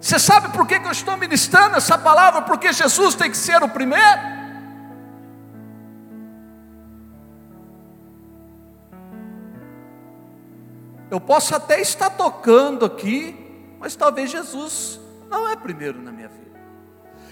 Você 0.02 0.18
sabe 0.18 0.48
por 0.48 0.66
que, 0.66 0.74
eu 0.74 0.90
estou 0.90 1.16
ministrando 1.16 1.76
essa 1.76 1.96
palavra? 1.96 2.42
Porque 2.42 2.72
Jesus 2.72 3.14
tem 3.14 3.30
que 3.30 3.36
ser 3.36 3.62
o 3.62 3.68
primeiro. 3.68 4.20
Eu 11.08 11.20
posso 11.20 11.54
até 11.54 11.80
estar 11.80 12.10
tocando 12.10 12.84
aqui, 12.84 13.38
mas 13.78 13.94
talvez 13.94 14.28
Jesus 14.28 14.98
não 15.30 15.48
é 15.48 15.54
primeiro 15.54 16.02
na 16.02 16.10
minha 16.10 16.28
vida. 16.28 16.60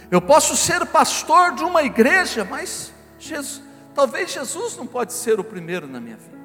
Eu 0.08 0.22
posso 0.22 0.56
ser 0.56 0.86
pastor 0.86 1.56
de 1.56 1.64
uma 1.64 1.82
igreja, 1.82 2.44
mas 2.44 2.94
Jesus, 3.18 3.64
talvez 3.96 4.30
Jesus 4.30 4.76
não 4.76 4.86
pode 4.86 5.12
ser 5.12 5.40
o 5.40 5.44
primeiro 5.44 5.88
na 5.88 5.98
minha 5.98 6.16
vida. 6.16 6.38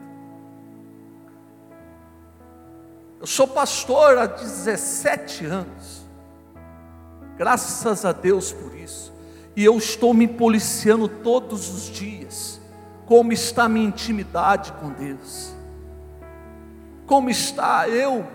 Eu 3.19 3.27
sou 3.27 3.47
pastor 3.47 4.17
há 4.17 4.25
17 4.25 5.45
anos. 5.45 6.04
Graças 7.37 8.05
a 8.05 8.11
Deus 8.11 8.51
por 8.51 8.75
isso. 8.75 9.13
E 9.55 9.63
eu 9.63 9.77
estou 9.77 10.13
me 10.13 10.27
policiando 10.27 11.07
todos 11.07 11.69
os 11.69 11.83
dias. 11.83 12.61
Como 13.05 13.31
está 13.31 13.65
a 13.65 13.69
minha 13.69 13.87
intimidade 13.87 14.71
com 14.73 14.89
Deus? 14.89 15.53
Como 17.05 17.29
está 17.29 17.87
eu, 17.87 18.25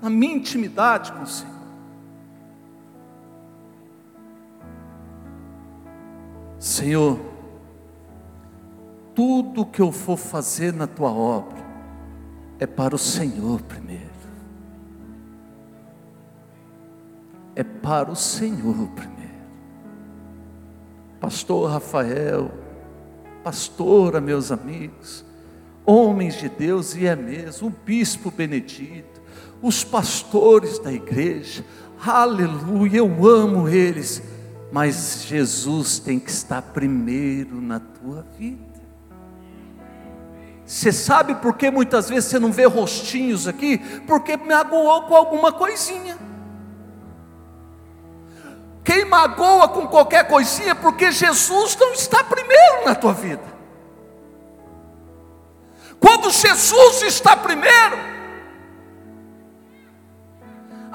a 0.00 0.08
minha 0.08 0.36
intimidade 0.36 1.12
com 1.12 1.22
o 1.22 1.26
Senhor? 1.26 1.56
Senhor, 6.58 7.20
tudo 9.14 9.66
que 9.66 9.80
eu 9.80 9.90
for 9.92 10.16
fazer 10.16 10.72
na 10.72 10.86
tua 10.86 11.10
obra 11.10 11.64
é 12.58 12.66
para 12.66 12.94
o 12.94 12.98
Senhor 12.98 13.60
primeiro. 13.62 14.15
É 17.56 17.64
para 17.64 18.10
o 18.10 18.14
Senhor 18.14 18.88
primeiro. 18.94 19.16
Pastor 21.18 21.70
Rafael, 21.70 22.50
pastora, 23.42 24.20
meus 24.20 24.52
amigos, 24.52 25.24
homens 25.84 26.34
de 26.34 26.50
Deus 26.50 26.94
e 26.94 27.06
é 27.06 27.16
mesmo, 27.16 27.68
o 27.68 27.74
bispo 27.84 28.30
Benedito, 28.30 29.22
os 29.62 29.82
pastores 29.82 30.78
da 30.78 30.92
igreja, 30.92 31.64
aleluia, 32.04 32.98
eu 32.98 33.26
amo 33.26 33.66
eles, 33.66 34.22
mas 34.70 35.24
Jesus 35.26 35.98
tem 35.98 36.20
que 36.20 36.30
estar 36.30 36.60
primeiro 36.60 37.58
na 37.60 37.80
tua 37.80 38.26
vida. 38.38 38.66
Você 40.66 40.92
sabe 40.92 41.36
por 41.36 41.56
que 41.56 41.70
muitas 41.70 42.10
vezes 42.10 42.28
você 42.28 42.38
não 42.38 42.52
vê 42.52 42.66
rostinhos 42.66 43.48
aqui? 43.48 43.78
Porque 44.06 44.36
me 44.36 44.52
aguou 44.52 45.02
com 45.02 45.14
alguma 45.14 45.52
coisinha. 45.52 46.25
Quem 48.86 49.04
magoa 49.04 49.66
com 49.66 49.88
qualquer 49.88 50.28
coisinha, 50.28 50.72
porque 50.72 51.10
Jesus 51.10 51.74
não 51.74 51.92
está 51.92 52.22
primeiro 52.22 52.84
na 52.84 52.94
tua 52.94 53.12
vida. 53.12 53.42
Quando 55.98 56.30
Jesus 56.30 57.02
está 57.02 57.36
primeiro, 57.36 57.98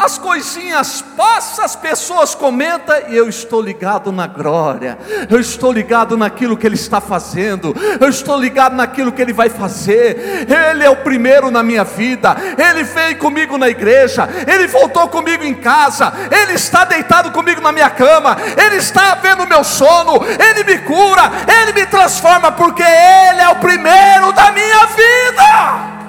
as 0.03 0.17
coisinhas 0.17 1.03
passam, 1.15 1.63
as 1.63 1.75
pessoas 1.75 2.33
comentam 2.33 2.95
e 3.09 3.15
eu 3.15 3.29
estou 3.29 3.61
ligado 3.61 4.11
na 4.11 4.25
glória, 4.25 4.97
eu 5.29 5.39
estou 5.39 5.71
ligado 5.71 6.17
naquilo 6.17 6.57
que 6.57 6.65
Ele 6.65 6.75
está 6.75 6.99
fazendo, 6.99 7.75
eu 7.99 8.09
estou 8.09 8.39
ligado 8.39 8.75
naquilo 8.75 9.11
que 9.11 9.21
Ele 9.21 9.31
vai 9.31 9.49
fazer. 9.49 10.47
Ele 10.49 10.83
é 10.83 10.89
o 10.89 10.95
primeiro 10.97 11.51
na 11.51 11.61
minha 11.61 11.83
vida, 11.83 12.35
Ele 12.57 12.83
veio 12.83 13.17
comigo 13.19 13.57
na 13.59 13.69
igreja, 13.69 14.27
Ele 14.47 14.67
voltou 14.67 15.07
comigo 15.07 15.43
em 15.43 15.53
casa, 15.53 16.11
Ele 16.31 16.53
está 16.53 16.83
deitado 16.83 17.31
comigo 17.31 17.61
na 17.61 17.71
minha 17.71 17.89
cama, 17.89 18.37
Ele 18.57 18.77
está 18.77 19.13
vendo 19.15 19.43
o 19.43 19.47
meu 19.47 19.63
sono, 19.63 20.19
Ele 20.25 20.63
me 20.63 20.79
cura, 20.79 21.31
Ele 21.61 21.73
me 21.73 21.85
transforma, 21.85 22.51
porque 22.51 22.83
Ele 22.83 23.41
é 23.41 23.49
o 23.49 23.57
primeiro 23.57 24.31
da 24.33 24.51
minha 24.51 24.85
vida. 24.87 26.00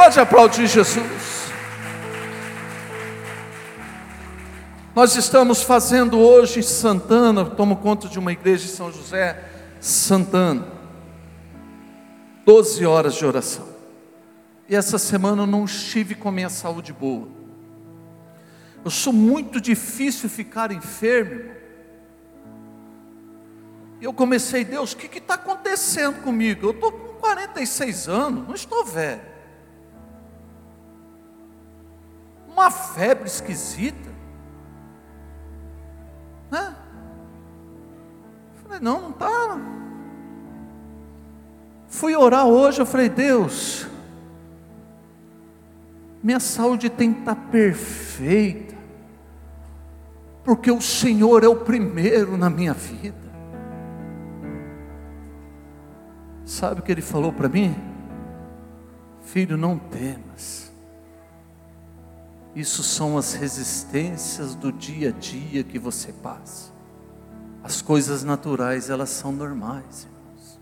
Pode 0.00 0.18
aplaudir 0.18 0.66
Jesus. 0.66 1.52
Nós 4.94 5.14
estamos 5.14 5.62
fazendo 5.62 6.18
hoje 6.18 6.60
em 6.60 6.62
Santana, 6.62 7.44
tomo 7.44 7.76
conta 7.76 8.08
de 8.08 8.18
uma 8.18 8.32
igreja 8.32 8.64
em 8.64 8.70
São 8.70 8.90
José, 8.90 9.44
Santana. 9.78 10.66
12 12.46 12.86
horas 12.86 13.14
de 13.14 13.26
oração. 13.26 13.68
E 14.70 14.74
essa 14.74 14.96
semana 14.96 15.42
eu 15.42 15.46
não 15.46 15.66
estive 15.66 16.14
com 16.14 16.30
a 16.30 16.32
minha 16.32 16.48
saúde 16.48 16.94
boa. 16.94 17.28
Eu 18.82 18.90
sou 18.90 19.12
muito 19.12 19.60
difícil 19.60 20.30
ficar 20.30 20.72
enfermo. 20.72 21.50
E 24.00 24.04
eu 24.06 24.14
comecei, 24.14 24.64
Deus, 24.64 24.94
o 24.94 24.96
que 24.96 25.18
está 25.18 25.34
acontecendo 25.34 26.22
comigo? 26.22 26.68
Eu 26.68 26.70
estou 26.70 26.90
com 26.90 27.20
46 27.20 28.08
anos, 28.08 28.48
não 28.48 28.54
estou 28.54 28.82
velho. 28.82 29.39
Uma 32.60 32.70
febre 32.70 33.26
esquisita. 33.26 34.10
Né? 36.50 36.76
Falei, 38.62 38.80
não, 38.80 39.00
não 39.00 39.10
está. 39.10 39.58
Fui 41.88 42.14
orar 42.14 42.46
hoje, 42.46 42.80
eu 42.80 42.86
falei, 42.86 43.08
Deus, 43.08 43.86
minha 46.22 46.38
saúde 46.38 46.88
tem 46.90 47.12
que 47.12 47.20
estar 47.20 47.34
tá 47.34 47.40
perfeita, 47.50 48.76
porque 50.44 50.70
o 50.70 50.80
Senhor 50.80 51.42
é 51.42 51.48
o 51.48 51.56
primeiro 51.56 52.36
na 52.36 52.48
minha 52.50 52.74
vida. 52.74 53.18
Sabe 56.44 56.80
o 56.80 56.82
que 56.82 56.92
ele 56.92 57.02
falou 57.02 57.32
para 57.32 57.48
mim? 57.48 57.74
Filho, 59.22 59.56
não 59.56 59.78
temas 59.78 60.69
isso 62.54 62.82
são 62.82 63.16
as 63.16 63.34
resistências 63.34 64.54
do 64.54 64.72
dia 64.72 65.10
a 65.10 65.12
dia 65.12 65.62
que 65.62 65.78
você 65.78 66.12
passa. 66.12 66.70
As 67.62 67.80
coisas 67.80 68.24
naturais, 68.24 68.90
elas 68.90 69.10
são 69.10 69.32
normais, 69.32 70.06
irmãos. 70.06 70.60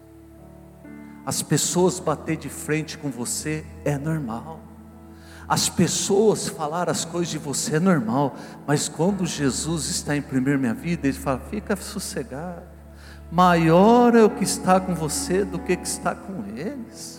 As 1.25 1.43
pessoas 1.43 1.99
bater 1.99 2.37
de 2.37 2.49
frente 2.49 2.99
com 2.99 3.11
você 3.11 3.65
é 3.85 3.97
normal. 3.97 4.61
As 5.49 5.69
pessoas 5.71 6.47
falar 6.47 6.91
as 6.91 7.07
coisas 7.07 7.31
de 7.31 7.39
você 7.39 7.77
é 7.77 7.81
normal, 7.81 8.37
mas 8.67 8.87
quando 8.87 9.25
Jesus 9.25 9.89
está 9.89 10.15
em 10.15 10.21
primeiro 10.21 10.61
minha 10.61 10.75
vida, 10.75 11.07
ele 11.07 11.17
fala: 11.17 11.41
"Fica 11.49 11.75
sossegado. 11.75 12.67
Maior 13.31 14.15
é 14.15 14.23
o 14.23 14.29
que 14.29 14.45
está 14.45 14.79
com 14.79 14.95
você 14.95 15.45
do 15.45 15.59
que 15.59 15.75
que 15.75 15.87
está 15.87 16.15
com 16.15 16.45
eles." 16.55 17.18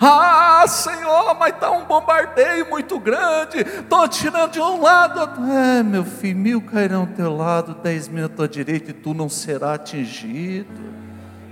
Ah, 0.00 0.64
Senhor, 0.66 1.34
mas 1.38 1.54
está 1.54 1.70
um 1.70 1.84
bombardeio 1.84 2.68
muito 2.68 2.98
grande. 2.98 3.58
Estou 3.58 4.08
tirando 4.08 4.52
de 4.52 4.60
um 4.60 4.80
lado. 4.80 5.20
É, 5.50 5.82
meu 5.82 6.04
filho, 6.04 6.38
mil 6.38 6.62
cairão 6.62 7.02
ao 7.02 7.06
teu 7.06 7.36
lado, 7.36 7.74
dez 7.82 8.08
mil 8.08 8.26
à 8.26 8.28
tua 8.28 8.48
direita, 8.48 8.90
e 8.90 8.94
tu 8.94 9.14
não 9.14 9.28
será 9.28 9.74
atingido. 9.74 10.92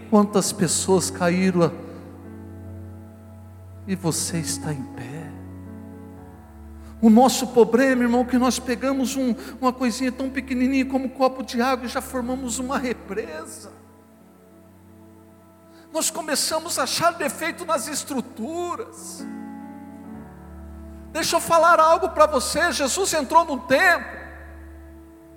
Quantas 0.09 0.53
pessoas 0.53 1.11
caíram 1.11 1.73
e 3.87 3.95
você 3.95 4.39
está 4.39 4.73
em 4.73 4.83
pé. 4.83 5.31
O 7.01 7.09
nosso 7.09 7.47
problema, 7.49 8.03
irmão, 8.03 8.21
é 8.21 8.25
que 8.25 8.39
nós 8.39 8.59
pegamos 8.59 9.17
um, 9.17 9.35
uma 9.61 9.73
coisinha 9.73 10.13
tão 10.13 10.29
pequenininha 10.29 10.85
como 10.85 11.07
um 11.07 11.09
copo 11.09 11.43
de 11.43 11.63
água 11.63 11.87
e 11.87 11.89
já 11.89 12.01
formamos 12.01 12.59
uma 12.59 12.77
represa 12.77 13.81
nós 15.93 16.11
começamos 16.11 16.79
a 16.79 16.85
achar 16.85 17.13
defeito 17.13 17.65
nas 17.65 17.89
estruturas. 17.89 19.25
Deixa 21.13 21.37
eu 21.37 21.41
falar 21.41 21.81
algo 21.81 22.11
para 22.11 22.27
você: 22.27 22.71
Jesus 22.73 23.13
entrou 23.15 23.45
no 23.45 23.59
templo 23.61 24.21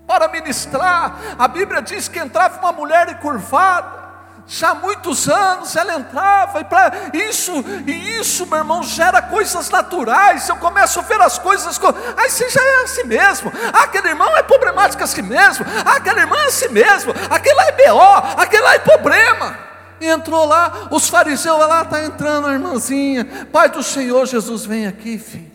para 0.06 0.28
ministrar. 0.28 1.18
A 1.40 1.48
Bíblia 1.48 1.82
diz 1.82 2.08
que 2.08 2.20
entrava 2.20 2.60
uma 2.60 2.72
mulher 2.72 3.10
encurvada. 3.10 4.04
Já 4.46 4.72
há 4.72 4.76
muitos 4.76 5.30
anos 5.30 5.74
ela 5.74 5.96
entrava, 5.96 6.60
e 6.60 6.66
para 6.66 6.92
isso, 7.14 7.54
e 7.88 8.20
isso, 8.20 8.46
meu 8.46 8.58
irmão, 8.58 8.84
gera 8.84 9.22
coisas 9.22 9.70
naturais. 9.70 10.50
Eu 10.50 10.58
começo 10.58 11.00
a 11.00 11.02
ver 11.02 11.22
as 11.22 11.40
coisas, 11.40 11.80
aí 12.18 12.30
você 12.30 12.50
já 12.50 12.62
é 12.62 12.84
assim 12.84 13.06
mesmo. 13.06 13.52
Ah, 13.74 13.86
aquele 13.86 14.10
irmão 14.10 14.36
é 14.36 14.44
problemático 14.44 15.02
assim 15.02 15.22
mesmo. 15.22 15.66
Ah, 15.86 15.96
aquele 15.96 16.20
irmão 16.20 16.38
é 16.38 16.48
assim 16.48 16.68
mesmo. 16.68 17.14
Aquele 17.30 17.56
lá 17.56 17.68
é 17.68 17.72
BO, 17.72 18.42
aquele 18.42 18.64
lá 18.64 18.74
é 18.76 18.80
problema 18.80 19.73
entrou 20.08 20.46
lá, 20.46 20.90
os 20.92 21.10
fariseus 21.10 21.60
lá 21.60 21.84
está 21.84 22.04
entrando 22.04 22.48
a 22.48 22.54
irmãzinha, 22.54 23.26
Pai 23.52 23.70
do 23.70 23.84
Senhor 23.84 24.26
Jesus, 24.26 24.66
vem 24.66 24.88
aqui, 24.88 25.18
filha. 25.18 25.54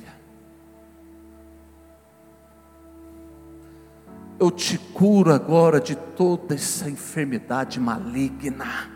Eu 4.39 4.53
te 4.53 4.79
curo 4.79 5.33
agora 5.33 5.81
de 5.81 5.97
toda 5.97 6.55
essa 6.55 6.89
enfermidade 6.89 7.81
maligna. 7.81 8.89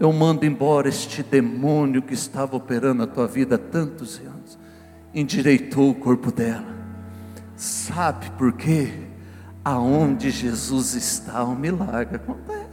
Eu 0.00 0.12
mando 0.12 0.46
embora 0.46 0.88
este 0.88 1.22
demônio 1.22 2.02
que 2.02 2.14
estava 2.14 2.56
operando 2.56 3.02
a 3.02 3.06
tua 3.06 3.26
vida 3.26 3.56
há 3.56 3.58
tantos 3.58 4.18
anos. 4.18 4.58
Endireitou 5.14 5.90
o 5.90 5.94
corpo 5.94 6.32
dela. 6.32 6.74
Sabe 7.54 8.30
por 8.32 8.52
quê? 8.52 8.92
Aonde 9.64 10.30
Jesus 10.30 10.94
está, 10.94 11.42
o 11.44 11.52
um 11.52 11.56
milagre 11.56 12.16
acontece 12.16 12.65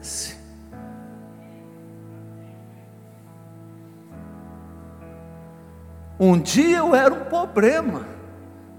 Um 6.19 6.39
dia 6.39 6.77
eu 6.77 6.95
era 6.95 7.13
um 7.13 7.25
problema, 7.25 8.07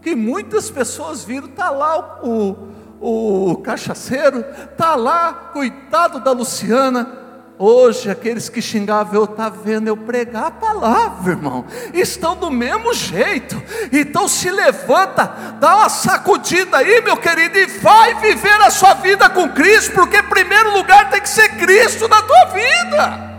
que 0.00 0.14
muitas 0.14 0.70
pessoas 0.70 1.24
viram, 1.24 1.48
está 1.48 1.70
lá 1.70 2.20
o, 2.22 2.68
o, 3.00 3.50
o 3.52 3.56
cachaceiro, 3.58 4.40
está 4.40 4.94
lá, 4.94 5.32
coitado 5.52 6.20
da 6.20 6.32
Luciana, 6.32 7.23
Hoje, 7.56 8.10
aqueles 8.10 8.48
que 8.48 8.60
xingavam, 8.60 9.14
eu 9.14 9.24
estava 9.24 9.56
vendo? 9.62 9.86
Eu 9.86 9.96
pregar 9.96 10.46
a 10.46 10.50
palavra, 10.50 11.32
irmão, 11.32 11.64
estão 11.92 12.34
do 12.34 12.50
mesmo 12.50 12.92
jeito, 12.92 13.62
então 13.92 14.26
se 14.26 14.50
levanta, 14.50 15.26
dá 15.60 15.76
uma 15.76 15.88
sacudida 15.88 16.78
aí, 16.78 17.00
meu 17.02 17.16
querido, 17.16 17.56
e 17.56 17.66
vai 17.66 18.20
viver 18.20 18.60
a 18.60 18.70
sua 18.70 18.94
vida 18.94 19.30
com 19.30 19.48
Cristo, 19.50 19.92
porque 19.94 20.16
em 20.16 20.28
primeiro 20.28 20.72
lugar 20.76 21.10
tem 21.10 21.20
que 21.20 21.28
ser 21.28 21.48
Cristo 21.56 22.08
na 22.08 22.22
tua 22.22 22.44
vida. 22.46 23.34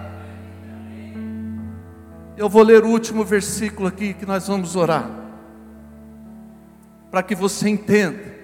Eu 2.38 2.48
vou 2.48 2.64
ler 2.64 2.86
o 2.86 2.90
último 2.90 3.24
versículo 3.26 3.88
aqui 3.88 4.14
que 4.14 4.26
nós 4.26 4.48
vamos 4.48 4.78
orar, 4.78 5.10
para 7.12 7.22
que 7.22 7.36
você 7.36 7.68
entenda 7.68 8.36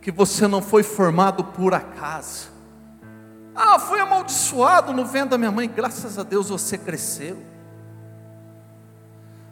que 0.00 0.10
você 0.10 0.48
não 0.48 0.60
foi 0.60 0.82
formado 0.82 1.44
por 1.44 1.74
acaso, 1.74 2.51
ah, 3.54 3.78
fui 3.78 4.00
amaldiçoado 4.00 4.92
no 4.92 5.04
vento 5.04 5.30
da 5.30 5.38
minha 5.38 5.52
mãe, 5.52 5.68
graças 5.68 6.18
a 6.18 6.22
Deus 6.22 6.48
você 6.48 6.78
cresceu. 6.78 7.38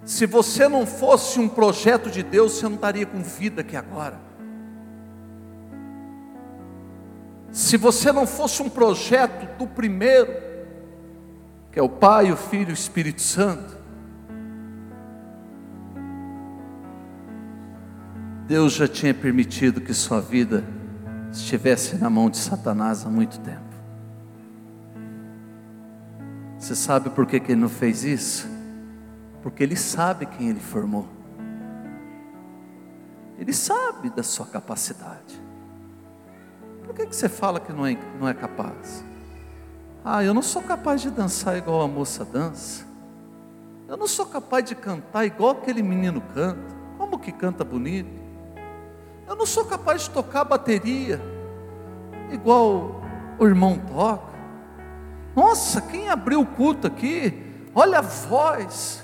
Se 0.05 0.25
você 0.27 0.67
não 0.69 0.87
fosse 0.87 1.39
um 1.39 1.49
projeto 1.49 2.11
de 2.11 2.23
Deus, 2.23 2.53
você 2.53 2.65
não 2.67 2.75
estaria 2.75 3.05
com 3.05 3.23
vida 3.23 3.61
aqui 3.61 3.77
agora. 3.77 4.19
Se 7.53 7.77
você 7.77 8.11
não 8.11 8.27
fosse 8.27 8.63
um 8.63 8.69
projeto 8.69 9.59
do 9.59 9.67
primeiro, 9.67 10.33
que 11.71 11.79
é 11.79 11.83
o 11.83 11.89
Pai, 11.89 12.33
o 12.33 12.37
Filho 12.37 12.71
e 12.71 12.73
o 12.73 12.75
Espírito 12.75 13.21
Santo, 13.21 13.79
Deus 18.47 18.73
já 18.73 18.89
tinha 18.89 19.15
permitido 19.15 19.81
que 19.81 19.93
sua 19.93 20.21
vida 20.21 20.65
estivesse 21.31 21.97
na 21.97 22.11
mão 22.11 22.29
de 22.31 22.39
Satanás 22.39 23.05
há 23.05 23.09
muito 23.09 23.39
tempo. 23.41 23.70
Você 26.71 26.77
sabe 26.77 27.11
por 27.11 27.27
que, 27.27 27.41
que 27.41 27.51
ele 27.51 27.61
não 27.61 27.69
fez 27.69 28.05
isso? 28.05 28.49
Porque 29.43 29.61
ele 29.61 29.75
sabe 29.75 30.25
quem 30.25 30.51
ele 30.51 30.61
formou. 30.61 31.05
Ele 33.37 33.53
sabe 33.53 34.09
da 34.09 34.23
sua 34.23 34.47
capacidade. 34.47 35.43
Por 36.85 36.95
que, 36.95 37.07
que 37.07 37.17
você 37.17 37.29
fala 37.29 37.59
que 37.59 37.73
não 37.73 37.85
é, 37.85 37.99
não 38.21 38.29
é 38.29 38.35
capaz? 38.35 39.05
Ah, 40.05 40.23
eu 40.23 40.33
não 40.33 40.43
sou 40.43 40.63
capaz 40.63 41.03
de 41.03 41.11
dançar 41.11 41.57
igual 41.57 41.83
a 41.83 41.89
moça 41.89 42.25
dança. 42.25 42.87
Eu 43.89 43.97
não 43.97 44.07
sou 44.07 44.27
capaz 44.27 44.65
de 44.65 44.77
cantar 44.77 45.27
igual 45.27 45.51
aquele 45.51 45.83
menino 45.83 46.21
canta. 46.33 46.73
Como 46.97 47.19
que 47.19 47.33
canta 47.33 47.65
bonito? 47.65 48.17
Eu 49.27 49.35
não 49.35 49.45
sou 49.45 49.65
capaz 49.65 50.03
de 50.03 50.11
tocar 50.11 50.45
bateria 50.45 51.21
igual 52.31 53.03
o 53.41 53.45
irmão 53.45 53.77
toca. 53.77 54.30
Nossa, 55.35 55.81
quem 55.81 56.09
abriu 56.09 56.41
o 56.41 56.47
culto 56.47 56.87
aqui? 56.87 57.35
Olha 57.75 57.99
a 57.99 58.03
voz. 58.03 59.03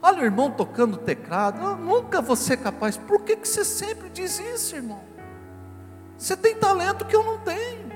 Olha 0.00 0.22
o 0.22 0.24
irmão 0.24 0.50
tocando 0.50 0.96
teclado. 0.96 1.62
Eu 1.62 1.76
nunca 1.76 2.20
vou 2.20 2.36
ser 2.36 2.58
capaz. 2.58 2.96
Por 2.96 3.22
que, 3.22 3.36
que 3.36 3.48
você 3.48 3.64
sempre 3.64 4.08
diz 4.08 4.38
isso, 4.38 4.76
irmão? 4.76 5.00
Você 6.16 6.36
tem 6.36 6.54
talento 6.56 7.04
que 7.04 7.14
eu 7.14 7.24
não 7.24 7.38
tenho. 7.38 7.86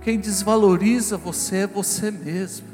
Quem 0.00 0.18
desvaloriza 0.18 1.16
você 1.16 1.58
é 1.58 1.66
você 1.66 2.10
mesmo. 2.10 2.68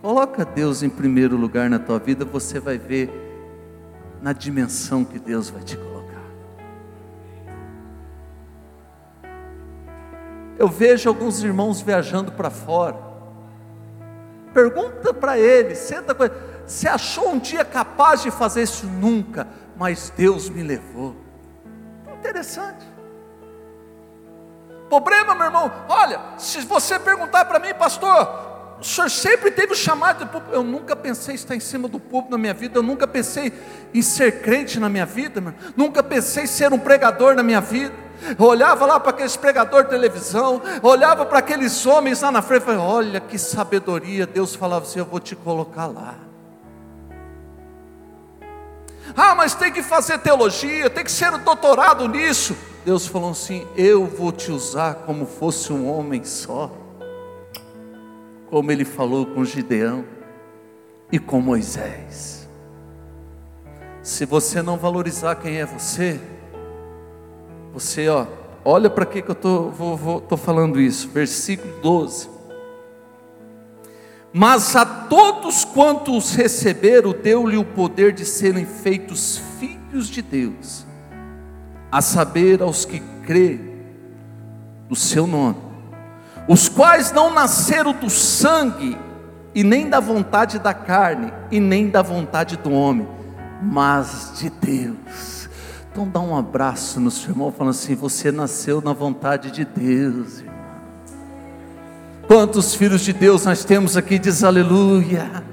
Coloca 0.00 0.44
Deus 0.44 0.82
em 0.82 0.88
primeiro 0.88 1.36
lugar 1.36 1.68
na 1.68 1.78
tua 1.78 1.98
vida, 1.98 2.24
você 2.24 2.60
vai 2.60 2.78
ver 2.78 3.10
na 4.20 4.32
dimensão 4.32 5.04
que 5.04 5.18
Deus 5.18 5.50
vai 5.50 5.62
te 5.62 5.76
colocar. 5.76 5.93
Eu 10.58 10.68
vejo 10.68 11.08
alguns 11.08 11.42
irmãos 11.42 11.80
viajando 11.80 12.32
para 12.32 12.50
fora. 12.50 12.96
Pergunta 14.52 15.12
para 15.12 15.38
eles, 15.38 15.78
senta 15.78 16.14
com 16.14 16.24
ele. 16.24 16.34
Você 16.66 16.88
achou 16.88 17.30
um 17.32 17.38
dia 17.38 17.64
capaz 17.64 18.22
de 18.22 18.30
fazer 18.30 18.62
isso? 18.62 18.86
Nunca, 18.86 19.48
mas 19.76 20.12
Deus 20.16 20.48
me 20.48 20.62
levou. 20.62 21.16
Interessante. 22.18 22.86
Problema, 24.88 25.34
meu 25.34 25.46
irmão, 25.46 25.72
olha, 25.88 26.20
se 26.38 26.60
você 26.60 26.98
perguntar 26.98 27.46
para 27.46 27.58
mim, 27.58 27.74
pastor, 27.74 28.76
o 28.80 28.84
senhor 28.84 29.10
sempre 29.10 29.50
teve 29.50 29.72
o 29.72 29.76
chamado 29.76 30.24
de 30.24 30.30
público. 30.30 30.54
Eu 30.54 30.62
nunca 30.62 30.94
pensei 30.94 31.34
em 31.34 31.36
estar 31.36 31.56
em 31.56 31.60
cima 31.60 31.88
do 31.88 31.98
público 31.98 32.30
na 32.30 32.38
minha 32.38 32.54
vida, 32.54 32.78
eu 32.78 32.82
nunca 32.82 33.06
pensei 33.06 33.52
em 33.92 34.02
ser 34.02 34.42
crente 34.42 34.78
na 34.78 34.88
minha 34.88 35.06
vida, 35.06 35.42
nunca 35.76 36.02
pensei 36.02 36.44
em 36.44 36.46
ser 36.46 36.72
um 36.72 36.78
pregador 36.78 37.34
na 37.34 37.42
minha 37.42 37.60
vida. 37.60 38.04
Olhava 38.38 38.86
lá 38.86 38.98
para 38.98 39.10
aqueles 39.10 39.36
pregadores 39.36 39.86
de 39.86 39.90
televisão, 39.90 40.62
olhava 40.82 41.26
para 41.26 41.38
aqueles 41.38 41.84
homens 41.86 42.20
lá 42.20 42.30
na 42.30 42.42
frente 42.42 42.62
falei: 42.62 42.80
Olha 42.80 43.20
que 43.20 43.38
sabedoria. 43.38 44.26
Deus 44.26 44.54
falava 44.54 44.84
assim: 44.84 44.98
Eu 44.98 45.04
vou 45.04 45.20
te 45.20 45.36
colocar 45.36 45.86
lá. 45.86 46.14
Ah, 49.16 49.34
mas 49.34 49.54
tem 49.54 49.72
que 49.72 49.82
fazer 49.82 50.18
teologia, 50.18 50.90
tem 50.90 51.04
que 51.04 51.12
ser 51.12 51.32
um 51.32 51.38
doutorado 51.38 52.08
nisso. 52.08 52.56
Deus 52.84 53.06
falou 53.06 53.30
assim: 53.30 53.66
Eu 53.76 54.06
vou 54.06 54.32
te 54.32 54.50
usar 54.50 54.94
como 55.06 55.26
fosse 55.26 55.72
um 55.72 55.88
homem 55.88 56.24
só, 56.24 56.70
como 58.50 58.70
ele 58.72 58.84
falou 58.84 59.26
com 59.26 59.44
Gideão 59.44 60.04
e 61.12 61.18
com 61.18 61.40
Moisés. 61.40 62.48
Se 64.02 64.26
você 64.26 64.60
não 64.60 64.76
valorizar 64.76 65.36
quem 65.36 65.56
é 65.56 65.64
você, 65.64 66.20
você, 67.74 68.08
ó, 68.08 68.24
olha 68.64 68.88
para 68.88 69.04
que, 69.04 69.20
que 69.20 69.28
eu 69.28 69.34
estou 69.34 70.38
falando 70.38 70.80
isso. 70.80 71.08
Versículo 71.08 71.74
12. 71.82 72.30
Mas 74.32 74.76
a 74.76 74.86
todos 74.86 75.64
quantos 75.64 76.34
receberam, 76.34 77.12
deu-lhe 77.12 77.56
o 77.56 77.64
poder 77.64 78.12
de 78.12 78.24
serem 78.24 78.64
feitos 78.64 79.40
filhos 79.58 80.08
de 80.08 80.22
Deus, 80.22 80.86
a 81.90 82.00
saber, 82.00 82.62
aos 82.62 82.84
que 82.84 83.00
crê 83.24 83.60
no 84.88 84.96
seu 84.96 85.26
nome, 85.26 85.56
os 86.48 86.68
quais 86.68 87.12
não 87.12 87.32
nasceram 87.32 87.92
do 87.92 88.10
sangue, 88.10 88.98
e 89.54 89.62
nem 89.62 89.88
da 89.88 90.00
vontade 90.00 90.58
da 90.58 90.74
carne, 90.74 91.32
e 91.50 91.60
nem 91.60 91.88
da 91.88 92.02
vontade 92.02 92.56
do 92.56 92.72
homem, 92.72 93.06
mas 93.62 94.32
de 94.36 94.50
Deus. 94.50 95.43
Então 95.94 96.08
dá 96.08 96.18
um 96.18 96.36
abraço 96.36 96.98
no 96.98 97.08
seu 97.08 97.30
irmão, 97.30 97.54
falando 97.56 97.70
assim: 97.70 97.94
você 97.94 98.32
nasceu 98.32 98.82
na 98.84 98.92
vontade 98.92 99.52
de 99.52 99.64
Deus, 99.64 100.40
irmão. 100.40 100.54
Quantos 102.26 102.74
filhos 102.74 103.02
de 103.02 103.12
Deus 103.12 103.44
nós 103.44 103.64
temos 103.64 103.96
aqui? 103.96 104.18
Diz 104.18 104.42
aleluia. 104.42 105.44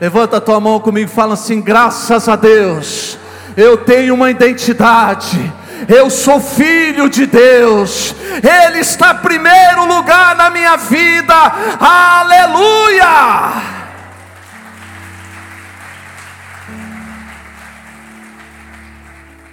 Levanta 0.00 0.38
a 0.38 0.40
tua 0.40 0.58
mão 0.58 0.80
comigo 0.80 1.08
e 1.08 1.14
fala 1.14 1.34
assim: 1.34 1.60
graças 1.60 2.28
a 2.28 2.34
Deus, 2.34 3.16
eu 3.56 3.78
tenho 3.78 4.14
uma 4.14 4.28
identidade. 4.28 5.52
Eu 5.88 6.10
sou 6.10 6.40
filho 6.40 7.08
de 7.08 7.24
Deus, 7.24 8.12
Ele 8.42 8.80
está 8.80 9.14
primeiro 9.14 9.86
lugar 9.86 10.34
na 10.34 10.50
minha 10.50 10.76
vida, 10.76 11.32
aleluia! 11.78 13.75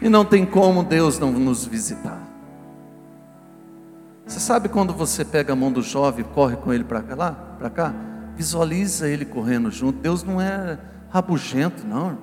E 0.03 0.09
não 0.09 0.25
tem 0.25 0.45
como 0.45 0.83
Deus 0.83 1.17
não 1.17 1.31
nos 1.31 1.65
visitar. 1.65 2.19
Você 4.25 4.37
sabe 4.37 4.67
quando 4.67 4.93
você 4.93 5.23
pega 5.23 5.53
a 5.53 5.55
mão 5.55 5.71
do 5.71 5.81
jovem 5.81 6.25
e 6.25 6.33
corre 6.33 6.57
com 6.57 6.73
ele 6.73 6.83
para 6.83 7.01
lá, 7.15 7.31
para 7.57 7.69
cá? 7.69 7.93
Visualiza 8.35 9.07
ele 9.07 9.23
correndo 9.23 9.71
junto. 9.71 9.99
Deus 9.99 10.21
não 10.21 10.41
é 10.41 10.77
rabugento, 11.09 11.87
não. 11.87 12.17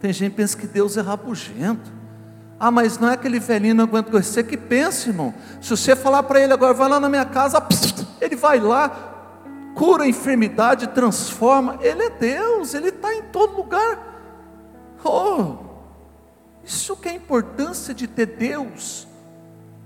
Tem 0.00 0.14
gente 0.14 0.30
que 0.30 0.36
pensa 0.38 0.56
que 0.56 0.66
Deus 0.66 0.96
é 0.96 1.02
rabugento. 1.02 1.92
Ah, 2.58 2.70
mas 2.70 2.98
não 2.98 3.10
é 3.10 3.12
aquele 3.12 3.38
velhinho 3.38 3.74
não 3.74 3.84
aguenta. 3.84 4.10
Você 4.10 4.42
que 4.42 4.56
pensa, 4.56 5.10
irmão. 5.10 5.34
Se 5.60 5.68
você 5.68 5.94
falar 5.94 6.22
para 6.22 6.40
ele 6.40 6.54
agora, 6.54 6.72
vai 6.72 6.88
lá 6.88 6.98
na 6.98 7.10
minha 7.10 7.26
casa, 7.26 7.62
ele 8.18 8.36
vai 8.36 8.58
lá, 8.58 8.88
cura 9.74 10.04
a 10.04 10.08
enfermidade, 10.08 10.86
transforma. 10.86 11.76
Ele 11.82 12.04
é 12.04 12.10
Deus, 12.10 12.72
ele 12.72 12.88
está 12.88 13.14
em 13.14 13.24
todo 13.24 13.58
lugar. 13.58 13.98
Oh, 15.04 15.71
isso 16.64 16.96
que 16.96 17.08
é 17.08 17.12
a 17.12 17.14
importância 17.14 17.92
de 17.94 18.06
ter 18.06 18.26
Deus 18.26 19.06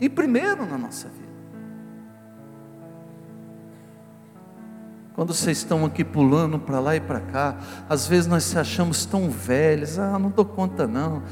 em 0.01 0.11
primeiro 0.11 0.67
na 0.67 0.77
nossa 0.77 1.09
vida. 1.09 1.27
Quando 5.15 5.33
vocês 5.33 5.57
estão 5.57 5.87
aqui 5.87 6.05
pulando 6.05 6.59
para 6.59 6.79
lá 6.79 6.95
e 6.95 7.01
para 7.01 7.21
cá, 7.21 7.59
às 7.89 8.07
vezes 8.07 8.27
nós 8.27 8.45
se 8.45 8.59
achamos 8.59 9.07
tão 9.07 9.31
velhos, 9.31 9.99
ah, 9.99 10.19
não 10.19 10.29
dou 10.29 10.45
conta 10.45 10.87
não. 10.87 11.23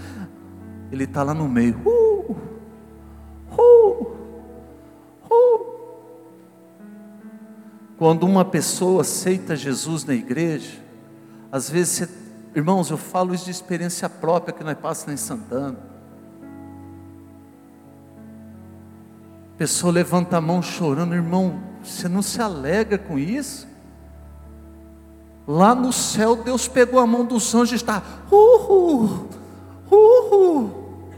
Ele 0.90 1.04
está 1.04 1.22
lá 1.22 1.35
no 1.35 1.46
meio. 1.46 1.78
Uh, 1.85 2.37
uh, 3.59 4.16
uh. 5.30 5.66
Quando 7.98 8.24
uma 8.24 8.44
pessoa 8.44 9.02
aceita 9.02 9.54
Jesus 9.54 10.07
na 10.07 10.14
igreja, 10.14 10.80
às 11.52 11.68
vezes 11.68 11.92
você 11.92 12.23
Irmãos, 12.54 12.88
eu 12.88 12.96
falo 12.96 13.34
isso 13.34 13.46
de 13.46 13.50
experiência 13.50 14.08
própria 14.08 14.54
que 14.54 14.62
nós 14.62 14.78
passamos 14.78 15.20
em 15.20 15.24
Santana. 15.24 15.76
Pessoa 19.58 19.92
levanta 19.92 20.36
a 20.36 20.40
mão 20.40 20.62
chorando, 20.62 21.14
irmão, 21.14 21.60
você 21.82 22.08
não 22.08 22.22
se 22.22 22.40
alegra 22.40 22.96
com 22.96 23.18
isso? 23.18 23.66
Lá 25.46 25.74
no 25.74 25.92
céu, 25.92 26.36
Deus 26.36 26.68
pegou 26.68 27.00
a 27.00 27.06
mão 27.06 27.24
dos 27.24 27.54
anjos 27.54 27.72
e 27.72 27.74
está, 27.76 28.02
uhul, 28.30 29.28
uhul, 29.90 31.10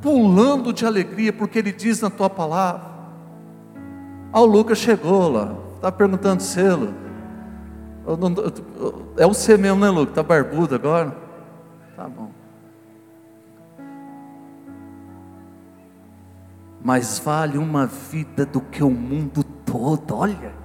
pulando 0.00 0.72
de 0.72 0.86
alegria, 0.86 1.32
porque 1.32 1.58
Ele 1.58 1.72
diz 1.72 2.00
na 2.00 2.10
tua 2.10 2.30
palavra. 2.30 2.92
Ah, 4.32 4.40
o 4.40 4.46
Lucas 4.46 4.78
chegou 4.78 5.28
lá, 5.28 5.56
está 5.76 5.90
perguntando 5.90 6.42
selo. 6.42 7.03
É 9.16 9.26
você 9.26 9.56
mesmo, 9.56 9.80
né, 9.80 9.88
Luke? 9.88 10.12
Tá 10.12 10.22
barbudo 10.22 10.74
agora? 10.74 11.16
Tá 11.96 12.08
bom. 12.08 12.30
Mais 16.82 17.18
vale 17.18 17.56
uma 17.56 17.86
vida 17.86 18.44
do 18.44 18.60
que 18.60 18.84
o 18.84 18.90
mundo 18.90 19.42
todo, 19.42 20.16
olha. 20.16 20.63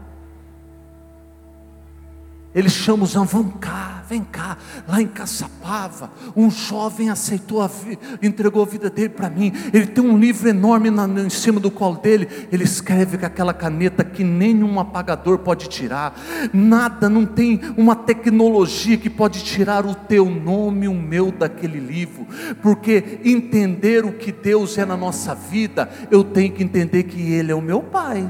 Ele 2.53 2.67
chama 2.67 3.03
os 3.03 3.13
vão 3.13 3.43
cá, 3.43 4.03
vem 4.09 4.23
cá, 4.23 4.57
lá 4.87 4.99
em 4.99 5.05
Caçapava, 5.07 6.11
um 6.35 6.49
jovem 6.49 7.11
aceitou 7.11 7.61
a 7.61 7.67
vida, 7.67 8.01
entregou 8.23 8.63
a 8.63 8.65
vida 8.65 8.89
dele 8.89 9.09
para 9.09 9.29
mim. 9.29 9.53
Ele 9.71 9.85
tem 9.85 10.03
um 10.03 10.17
livro 10.17 10.49
enorme 10.49 10.89
na, 10.89 11.05
em 11.05 11.29
cima 11.29 11.59
do 11.59 11.69
colo 11.69 11.97
dele. 11.97 12.27
Ele 12.51 12.63
escreve 12.63 13.19
com 13.19 13.25
aquela 13.25 13.53
caneta 13.53 14.03
que 14.03 14.23
nenhum 14.23 14.79
apagador 14.79 15.37
pode 15.39 15.69
tirar. 15.69 16.19
Nada, 16.51 17.07
não 17.07 17.23
tem 17.23 17.61
uma 17.77 17.95
tecnologia 17.95 18.97
que 18.97 19.11
pode 19.11 19.43
tirar 19.43 19.85
o 19.85 19.93
teu 19.93 20.25
nome, 20.25 20.87
o 20.87 20.93
meu 20.93 21.31
daquele 21.31 21.79
livro. 21.79 22.25
Porque 22.63 23.19
entender 23.23 24.05
o 24.05 24.13
que 24.13 24.31
Deus 24.31 24.75
é 24.79 24.85
na 24.85 24.97
nossa 24.97 25.35
vida, 25.35 25.87
eu 26.09 26.23
tenho 26.23 26.51
que 26.51 26.63
entender 26.63 27.03
que 27.03 27.21
Ele 27.31 27.51
é 27.51 27.55
o 27.55 27.61
meu 27.61 27.83
Pai. 27.83 28.27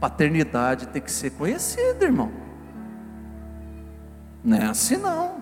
Paternidade 0.00 0.88
tem 0.88 1.02
que 1.02 1.12
ser 1.12 1.30
conhecida, 1.30 2.04
irmão. 2.04 2.32
Não 4.42 4.56
é 4.56 4.64
assim 4.64 4.96
não. 4.96 5.40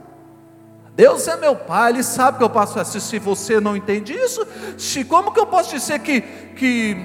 Deus 0.96 1.28
é 1.28 1.36
meu 1.36 1.54
pai, 1.54 1.92
Ele 1.92 2.02
sabe 2.02 2.38
que 2.38 2.44
eu 2.44 2.50
passo 2.50 2.80
assim. 2.80 2.98
Se 2.98 3.20
você 3.20 3.60
não 3.60 3.76
entende 3.76 4.12
isso, 4.12 4.44
se, 4.76 5.04
como 5.04 5.32
que 5.32 5.38
eu 5.38 5.46
posso 5.46 5.70
dizer 5.70 6.00
que, 6.00 6.20
que 6.20 6.96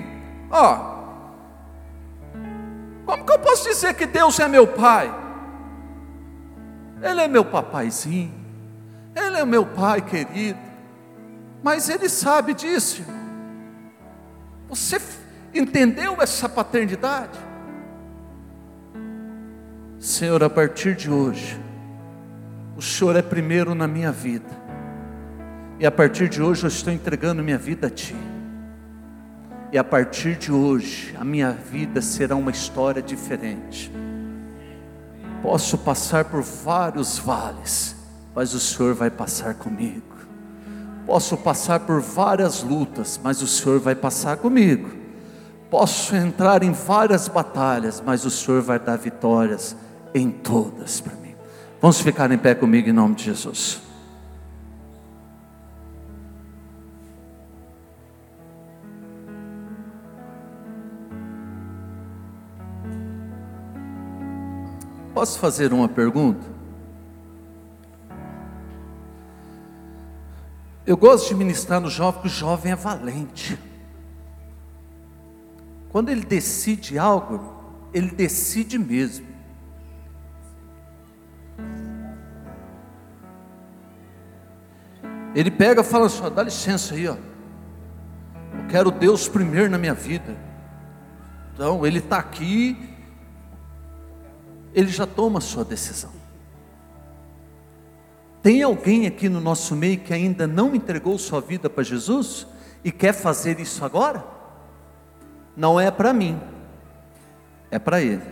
ó, 0.49 0.93
como 3.05 3.23
que 3.23 3.31
eu 3.31 3.37
posso 3.37 3.65
dizer 3.65 3.93
que 3.93 4.07
Deus 4.07 4.39
é 4.39 4.47
meu 4.47 4.65
pai? 4.65 5.13
Ele 7.03 7.21
é 7.21 7.27
meu 7.27 7.45
papaizinho, 7.45 8.33
Ele 9.15 9.37
é 9.37 9.45
meu 9.45 9.63
pai 9.65 10.01
querido, 10.01 10.57
mas 11.61 11.87
Ele 11.87 12.09
sabe 12.09 12.55
disso. 12.55 13.03
Você 14.69 14.99
entendeu 15.53 16.21
essa 16.21 16.49
paternidade? 16.49 17.39
Senhor, 19.99 20.43
a 20.43 20.49
partir 20.49 20.95
de 20.95 21.09
hoje, 21.09 21.59
o 22.75 22.81
Senhor 22.81 23.15
é 23.15 23.21
primeiro 23.21 23.73
na 23.73 23.87
minha 23.87 24.11
vida, 24.11 24.49
e 25.79 25.85
a 25.85 25.91
partir 25.91 26.27
de 26.27 26.41
hoje 26.41 26.63
eu 26.63 26.67
estou 26.67 26.91
entregando 26.91 27.43
minha 27.43 27.57
vida 27.57 27.87
a 27.87 27.89
Ti. 27.89 28.15
E 29.71 29.77
a 29.77 29.83
partir 29.83 30.35
de 30.35 30.51
hoje, 30.51 31.15
a 31.19 31.23
minha 31.23 31.51
vida 31.51 32.01
será 32.01 32.35
uma 32.35 32.51
história 32.51 33.01
diferente. 33.01 33.91
Posso 35.41 35.77
passar 35.77 36.25
por 36.25 36.41
vários 36.41 37.17
vales, 37.17 37.95
mas 38.35 38.53
o 38.53 38.59
Senhor 38.59 38.93
vai 38.93 39.09
passar 39.09 39.55
comigo. 39.55 40.13
Posso 41.05 41.35
passar 41.35 41.81
por 41.81 41.99
várias 42.01 42.61
lutas, 42.61 43.19
mas 43.21 43.41
o 43.41 43.47
Senhor 43.47 43.79
vai 43.79 43.95
passar 43.95 44.37
comigo. 44.37 45.02
Posso 45.73 46.15
entrar 46.15 46.61
em 46.61 46.71
várias 46.71 47.27
batalhas, 47.27 47.99
mas 47.99 48.23
o 48.25 48.29
Senhor 48.29 48.61
vai 48.61 48.77
dar 48.77 48.95
vitórias 48.95 49.75
em 50.13 50.29
todas 50.29 51.01
para 51.01 51.15
mim. 51.15 51.33
Vamos 51.81 51.99
ficar 51.99 52.31
em 52.31 52.37
pé 52.37 52.53
comigo 52.53 52.87
em 52.87 52.93
nome 52.93 53.15
de 53.15 53.23
Jesus. 53.23 53.81
Posso 65.11 65.39
fazer 65.39 65.73
uma 65.73 65.89
pergunta? 65.89 66.45
Eu 70.85 70.95
gosto 70.95 71.29
de 71.29 71.33
ministrar 71.33 71.81
no 71.81 71.89
jovem, 71.89 72.21
porque 72.21 72.27
o 72.27 72.31
jovem 72.31 72.73
é 72.73 72.75
valente. 72.75 73.72
Quando 75.93 76.09
ele 76.09 76.25
decide 76.25 76.97
algo, 76.97 77.39
ele 77.93 78.09
decide 78.09 78.79
mesmo. 78.79 79.27
Ele 85.35 85.51
pega 85.51 85.81
e 85.81 85.83
fala 85.83 86.07
assim: 86.07 86.23
dá 86.33 86.41
licença 86.41 86.95
aí, 86.95 87.07
ó. 87.07 87.13
Eu 87.13 88.67
quero 88.69 88.89
Deus 88.89 89.27
primeiro 89.27 89.69
na 89.69 89.77
minha 89.77 89.93
vida. 89.93 90.35
Então, 91.53 91.85
ele 91.85 91.99
está 91.99 92.17
aqui, 92.17 92.89
ele 94.73 94.89
já 94.89 95.05
toma 95.05 95.37
a 95.37 95.41
sua 95.41 95.63
decisão. 95.63 96.09
Tem 98.41 98.63
alguém 98.63 99.05
aqui 99.05 99.29
no 99.29 99.39
nosso 99.39 99.75
meio 99.75 99.99
que 99.99 100.11
ainda 100.11 100.47
não 100.47 100.73
entregou 100.73 101.19
sua 101.19 101.39
vida 101.39 101.69
para 101.69 101.83
Jesus 101.83 102.47
e 102.83 102.91
quer 102.91 103.13
fazer 103.13 103.59
isso 103.59 103.85
agora? 103.85 104.32
Não 105.55 105.79
é 105.79 105.91
para 105.91 106.13
mim, 106.13 106.41
é 107.69 107.77
para 107.77 108.01
ele. 108.01 108.23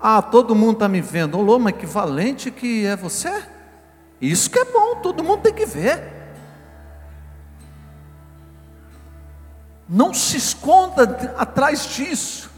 Ah, 0.00 0.20
todo 0.20 0.54
mundo 0.54 0.74
está 0.74 0.88
me 0.88 1.00
vendo. 1.00 1.38
Ô, 1.38 1.58
mas 1.58 1.76
que 1.76 1.86
valente 1.86 2.50
que 2.50 2.84
é 2.84 2.94
você. 2.94 3.42
Isso 4.20 4.50
que 4.50 4.58
é 4.58 4.64
bom, 4.64 4.96
todo 4.96 5.24
mundo 5.24 5.42
tem 5.42 5.54
que 5.54 5.66
ver. 5.66 6.12
Não 9.88 10.12
se 10.14 10.36
esconda 10.36 11.34
atrás 11.36 11.86
disso 11.86 12.50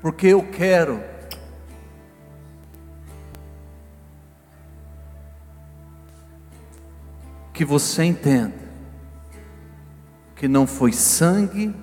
porque 0.00 0.28
eu 0.28 0.42
quero 0.50 1.02
que 7.52 7.64
você 7.64 8.04
entenda 8.04 8.67
que 10.38 10.46
não 10.46 10.68
foi 10.68 10.92
sangue, 10.92 11.74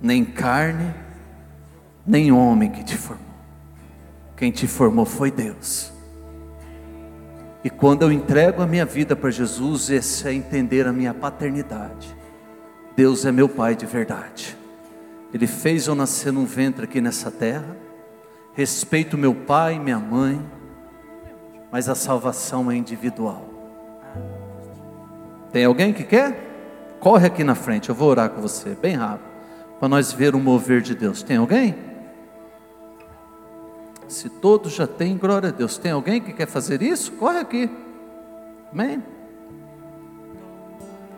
nem 0.00 0.24
carne, 0.24 0.94
nem 2.06 2.30
homem 2.30 2.70
que 2.70 2.84
te 2.84 2.96
formou. 2.96 3.26
Quem 4.36 4.52
te 4.52 4.68
formou 4.68 5.04
foi 5.04 5.32
Deus. 5.32 5.92
E 7.64 7.68
quando 7.68 8.02
eu 8.02 8.12
entrego 8.12 8.62
a 8.62 8.66
minha 8.68 8.86
vida 8.86 9.16
para 9.16 9.30
Jesus, 9.30 9.90
esse 9.90 10.28
é 10.28 10.32
entender 10.32 10.86
a 10.86 10.92
minha 10.92 11.12
paternidade. 11.12 12.16
Deus 12.94 13.24
é 13.24 13.32
meu 13.32 13.48
Pai 13.48 13.74
de 13.74 13.84
verdade. 13.84 14.56
Ele 15.34 15.46
fez 15.46 15.88
eu 15.88 15.96
nascer 15.96 16.32
num 16.32 16.46
ventre 16.46 16.84
aqui 16.84 17.00
nessa 17.00 17.32
terra. 17.32 17.76
Respeito 18.54 19.18
meu 19.18 19.34
pai 19.34 19.74
e 19.74 19.78
minha 19.78 19.98
mãe, 19.98 20.40
mas 21.70 21.88
a 21.88 21.94
salvação 21.94 22.70
é 22.70 22.76
individual. 22.76 23.57
Tem 25.52 25.64
alguém 25.64 25.92
que 25.92 26.04
quer? 26.04 26.46
Corre 27.00 27.26
aqui 27.26 27.44
na 27.44 27.54
frente, 27.54 27.88
eu 27.88 27.94
vou 27.94 28.08
orar 28.08 28.30
com 28.30 28.40
você, 28.40 28.74
bem 28.74 28.96
rápido, 28.96 29.28
para 29.78 29.88
nós 29.88 30.12
ver 30.12 30.34
o 30.34 30.40
mover 30.40 30.80
de 30.82 30.94
Deus. 30.94 31.22
Tem 31.22 31.36
alguém? 31.36 31.74
Se 34.08 34.28
todos 34.28 34.72
já 34.72 34.86
têm, 34.86 35.16
glória 35.16 35.50
a 35.50 35.52
Deus. 35.52 35.78
Tem 35.78 35.92
alguém 35.92 36.20
que 36.20 36.32
quer 36.32 36.46
fazer 36.46 36.82
isso? 36.82 37.12
Corre 37.12 37.38
aqui. 37.38 37.70
Amém? 38.72 39.02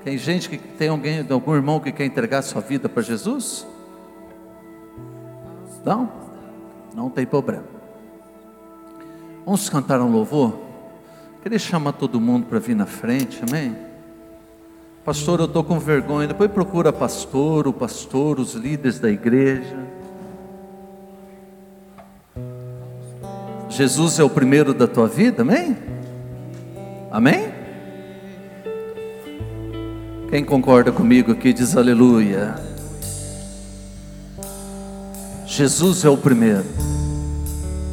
Tem 0.05 0.19
gente 0.19 0.49
que 0.49 0.59
tem 0.59 0.89
alguém, 0.89 1.25
algum 1.31 1.55
irmão 1.55 1.79
que 1.79 1.93
quer 1.93 2.05
entregar 2.05 2.43
sua 2.43 2.61
vida 2.61 2.89
para 2.89 3.03
Jesus? 3.03 3.67
Não? 5.85 6.11
Não 6.95 7.09
tem 7.09 7.27
problema. 7.27 7.65
Vamos 9.45 9.69
cantar 9.69 10.01
um 10.01 10.11
louvor? 10.11 10.59
Queria 11.43 11.59
chamar 11.59 11.93
todo 11.93 12.21
mundo 12.21 12.47
para 12.47 12.59
vir 12.59 12.75
na 12.75 12.87
frente, 12.87 13.43
amém? 13.49 13.90
Pastor, 15.05 15.41
eu 15.41 15.47
estou 15.47 15.65
com 15.65 15.79
vergonha. 15.79 16.29
Depois 16.29 16.51
procura 16.51 16.93
pastor, 16.93 17.67
o 17.67 17.73
pastor, 17.73 18.39
os 18.39 18.55
líderes 18.55 18.99
da 18.99 19.11
igreja. 19.11 19.77
Jesus 23.69 24.19
é 24.19 24.25
o 24.25 24.29
primeiro 24.29 24.75
da 24.75 24.87
tua 24.87 25.09
vida, 25.09 25.43
amém? 25.43 25.77
Amém? 27.11 27.51
Quem 30.29 30.45
concorda 30.45 30.93
comigo 30.93 31.33
aqui 31.33 31.53
diz 31.53 31.77
aleluia. 31.77 32.55
Jesus 35.47 36.05
é 36.05 36.09
o 36.09 36.17
primeiro. 36.17 36.65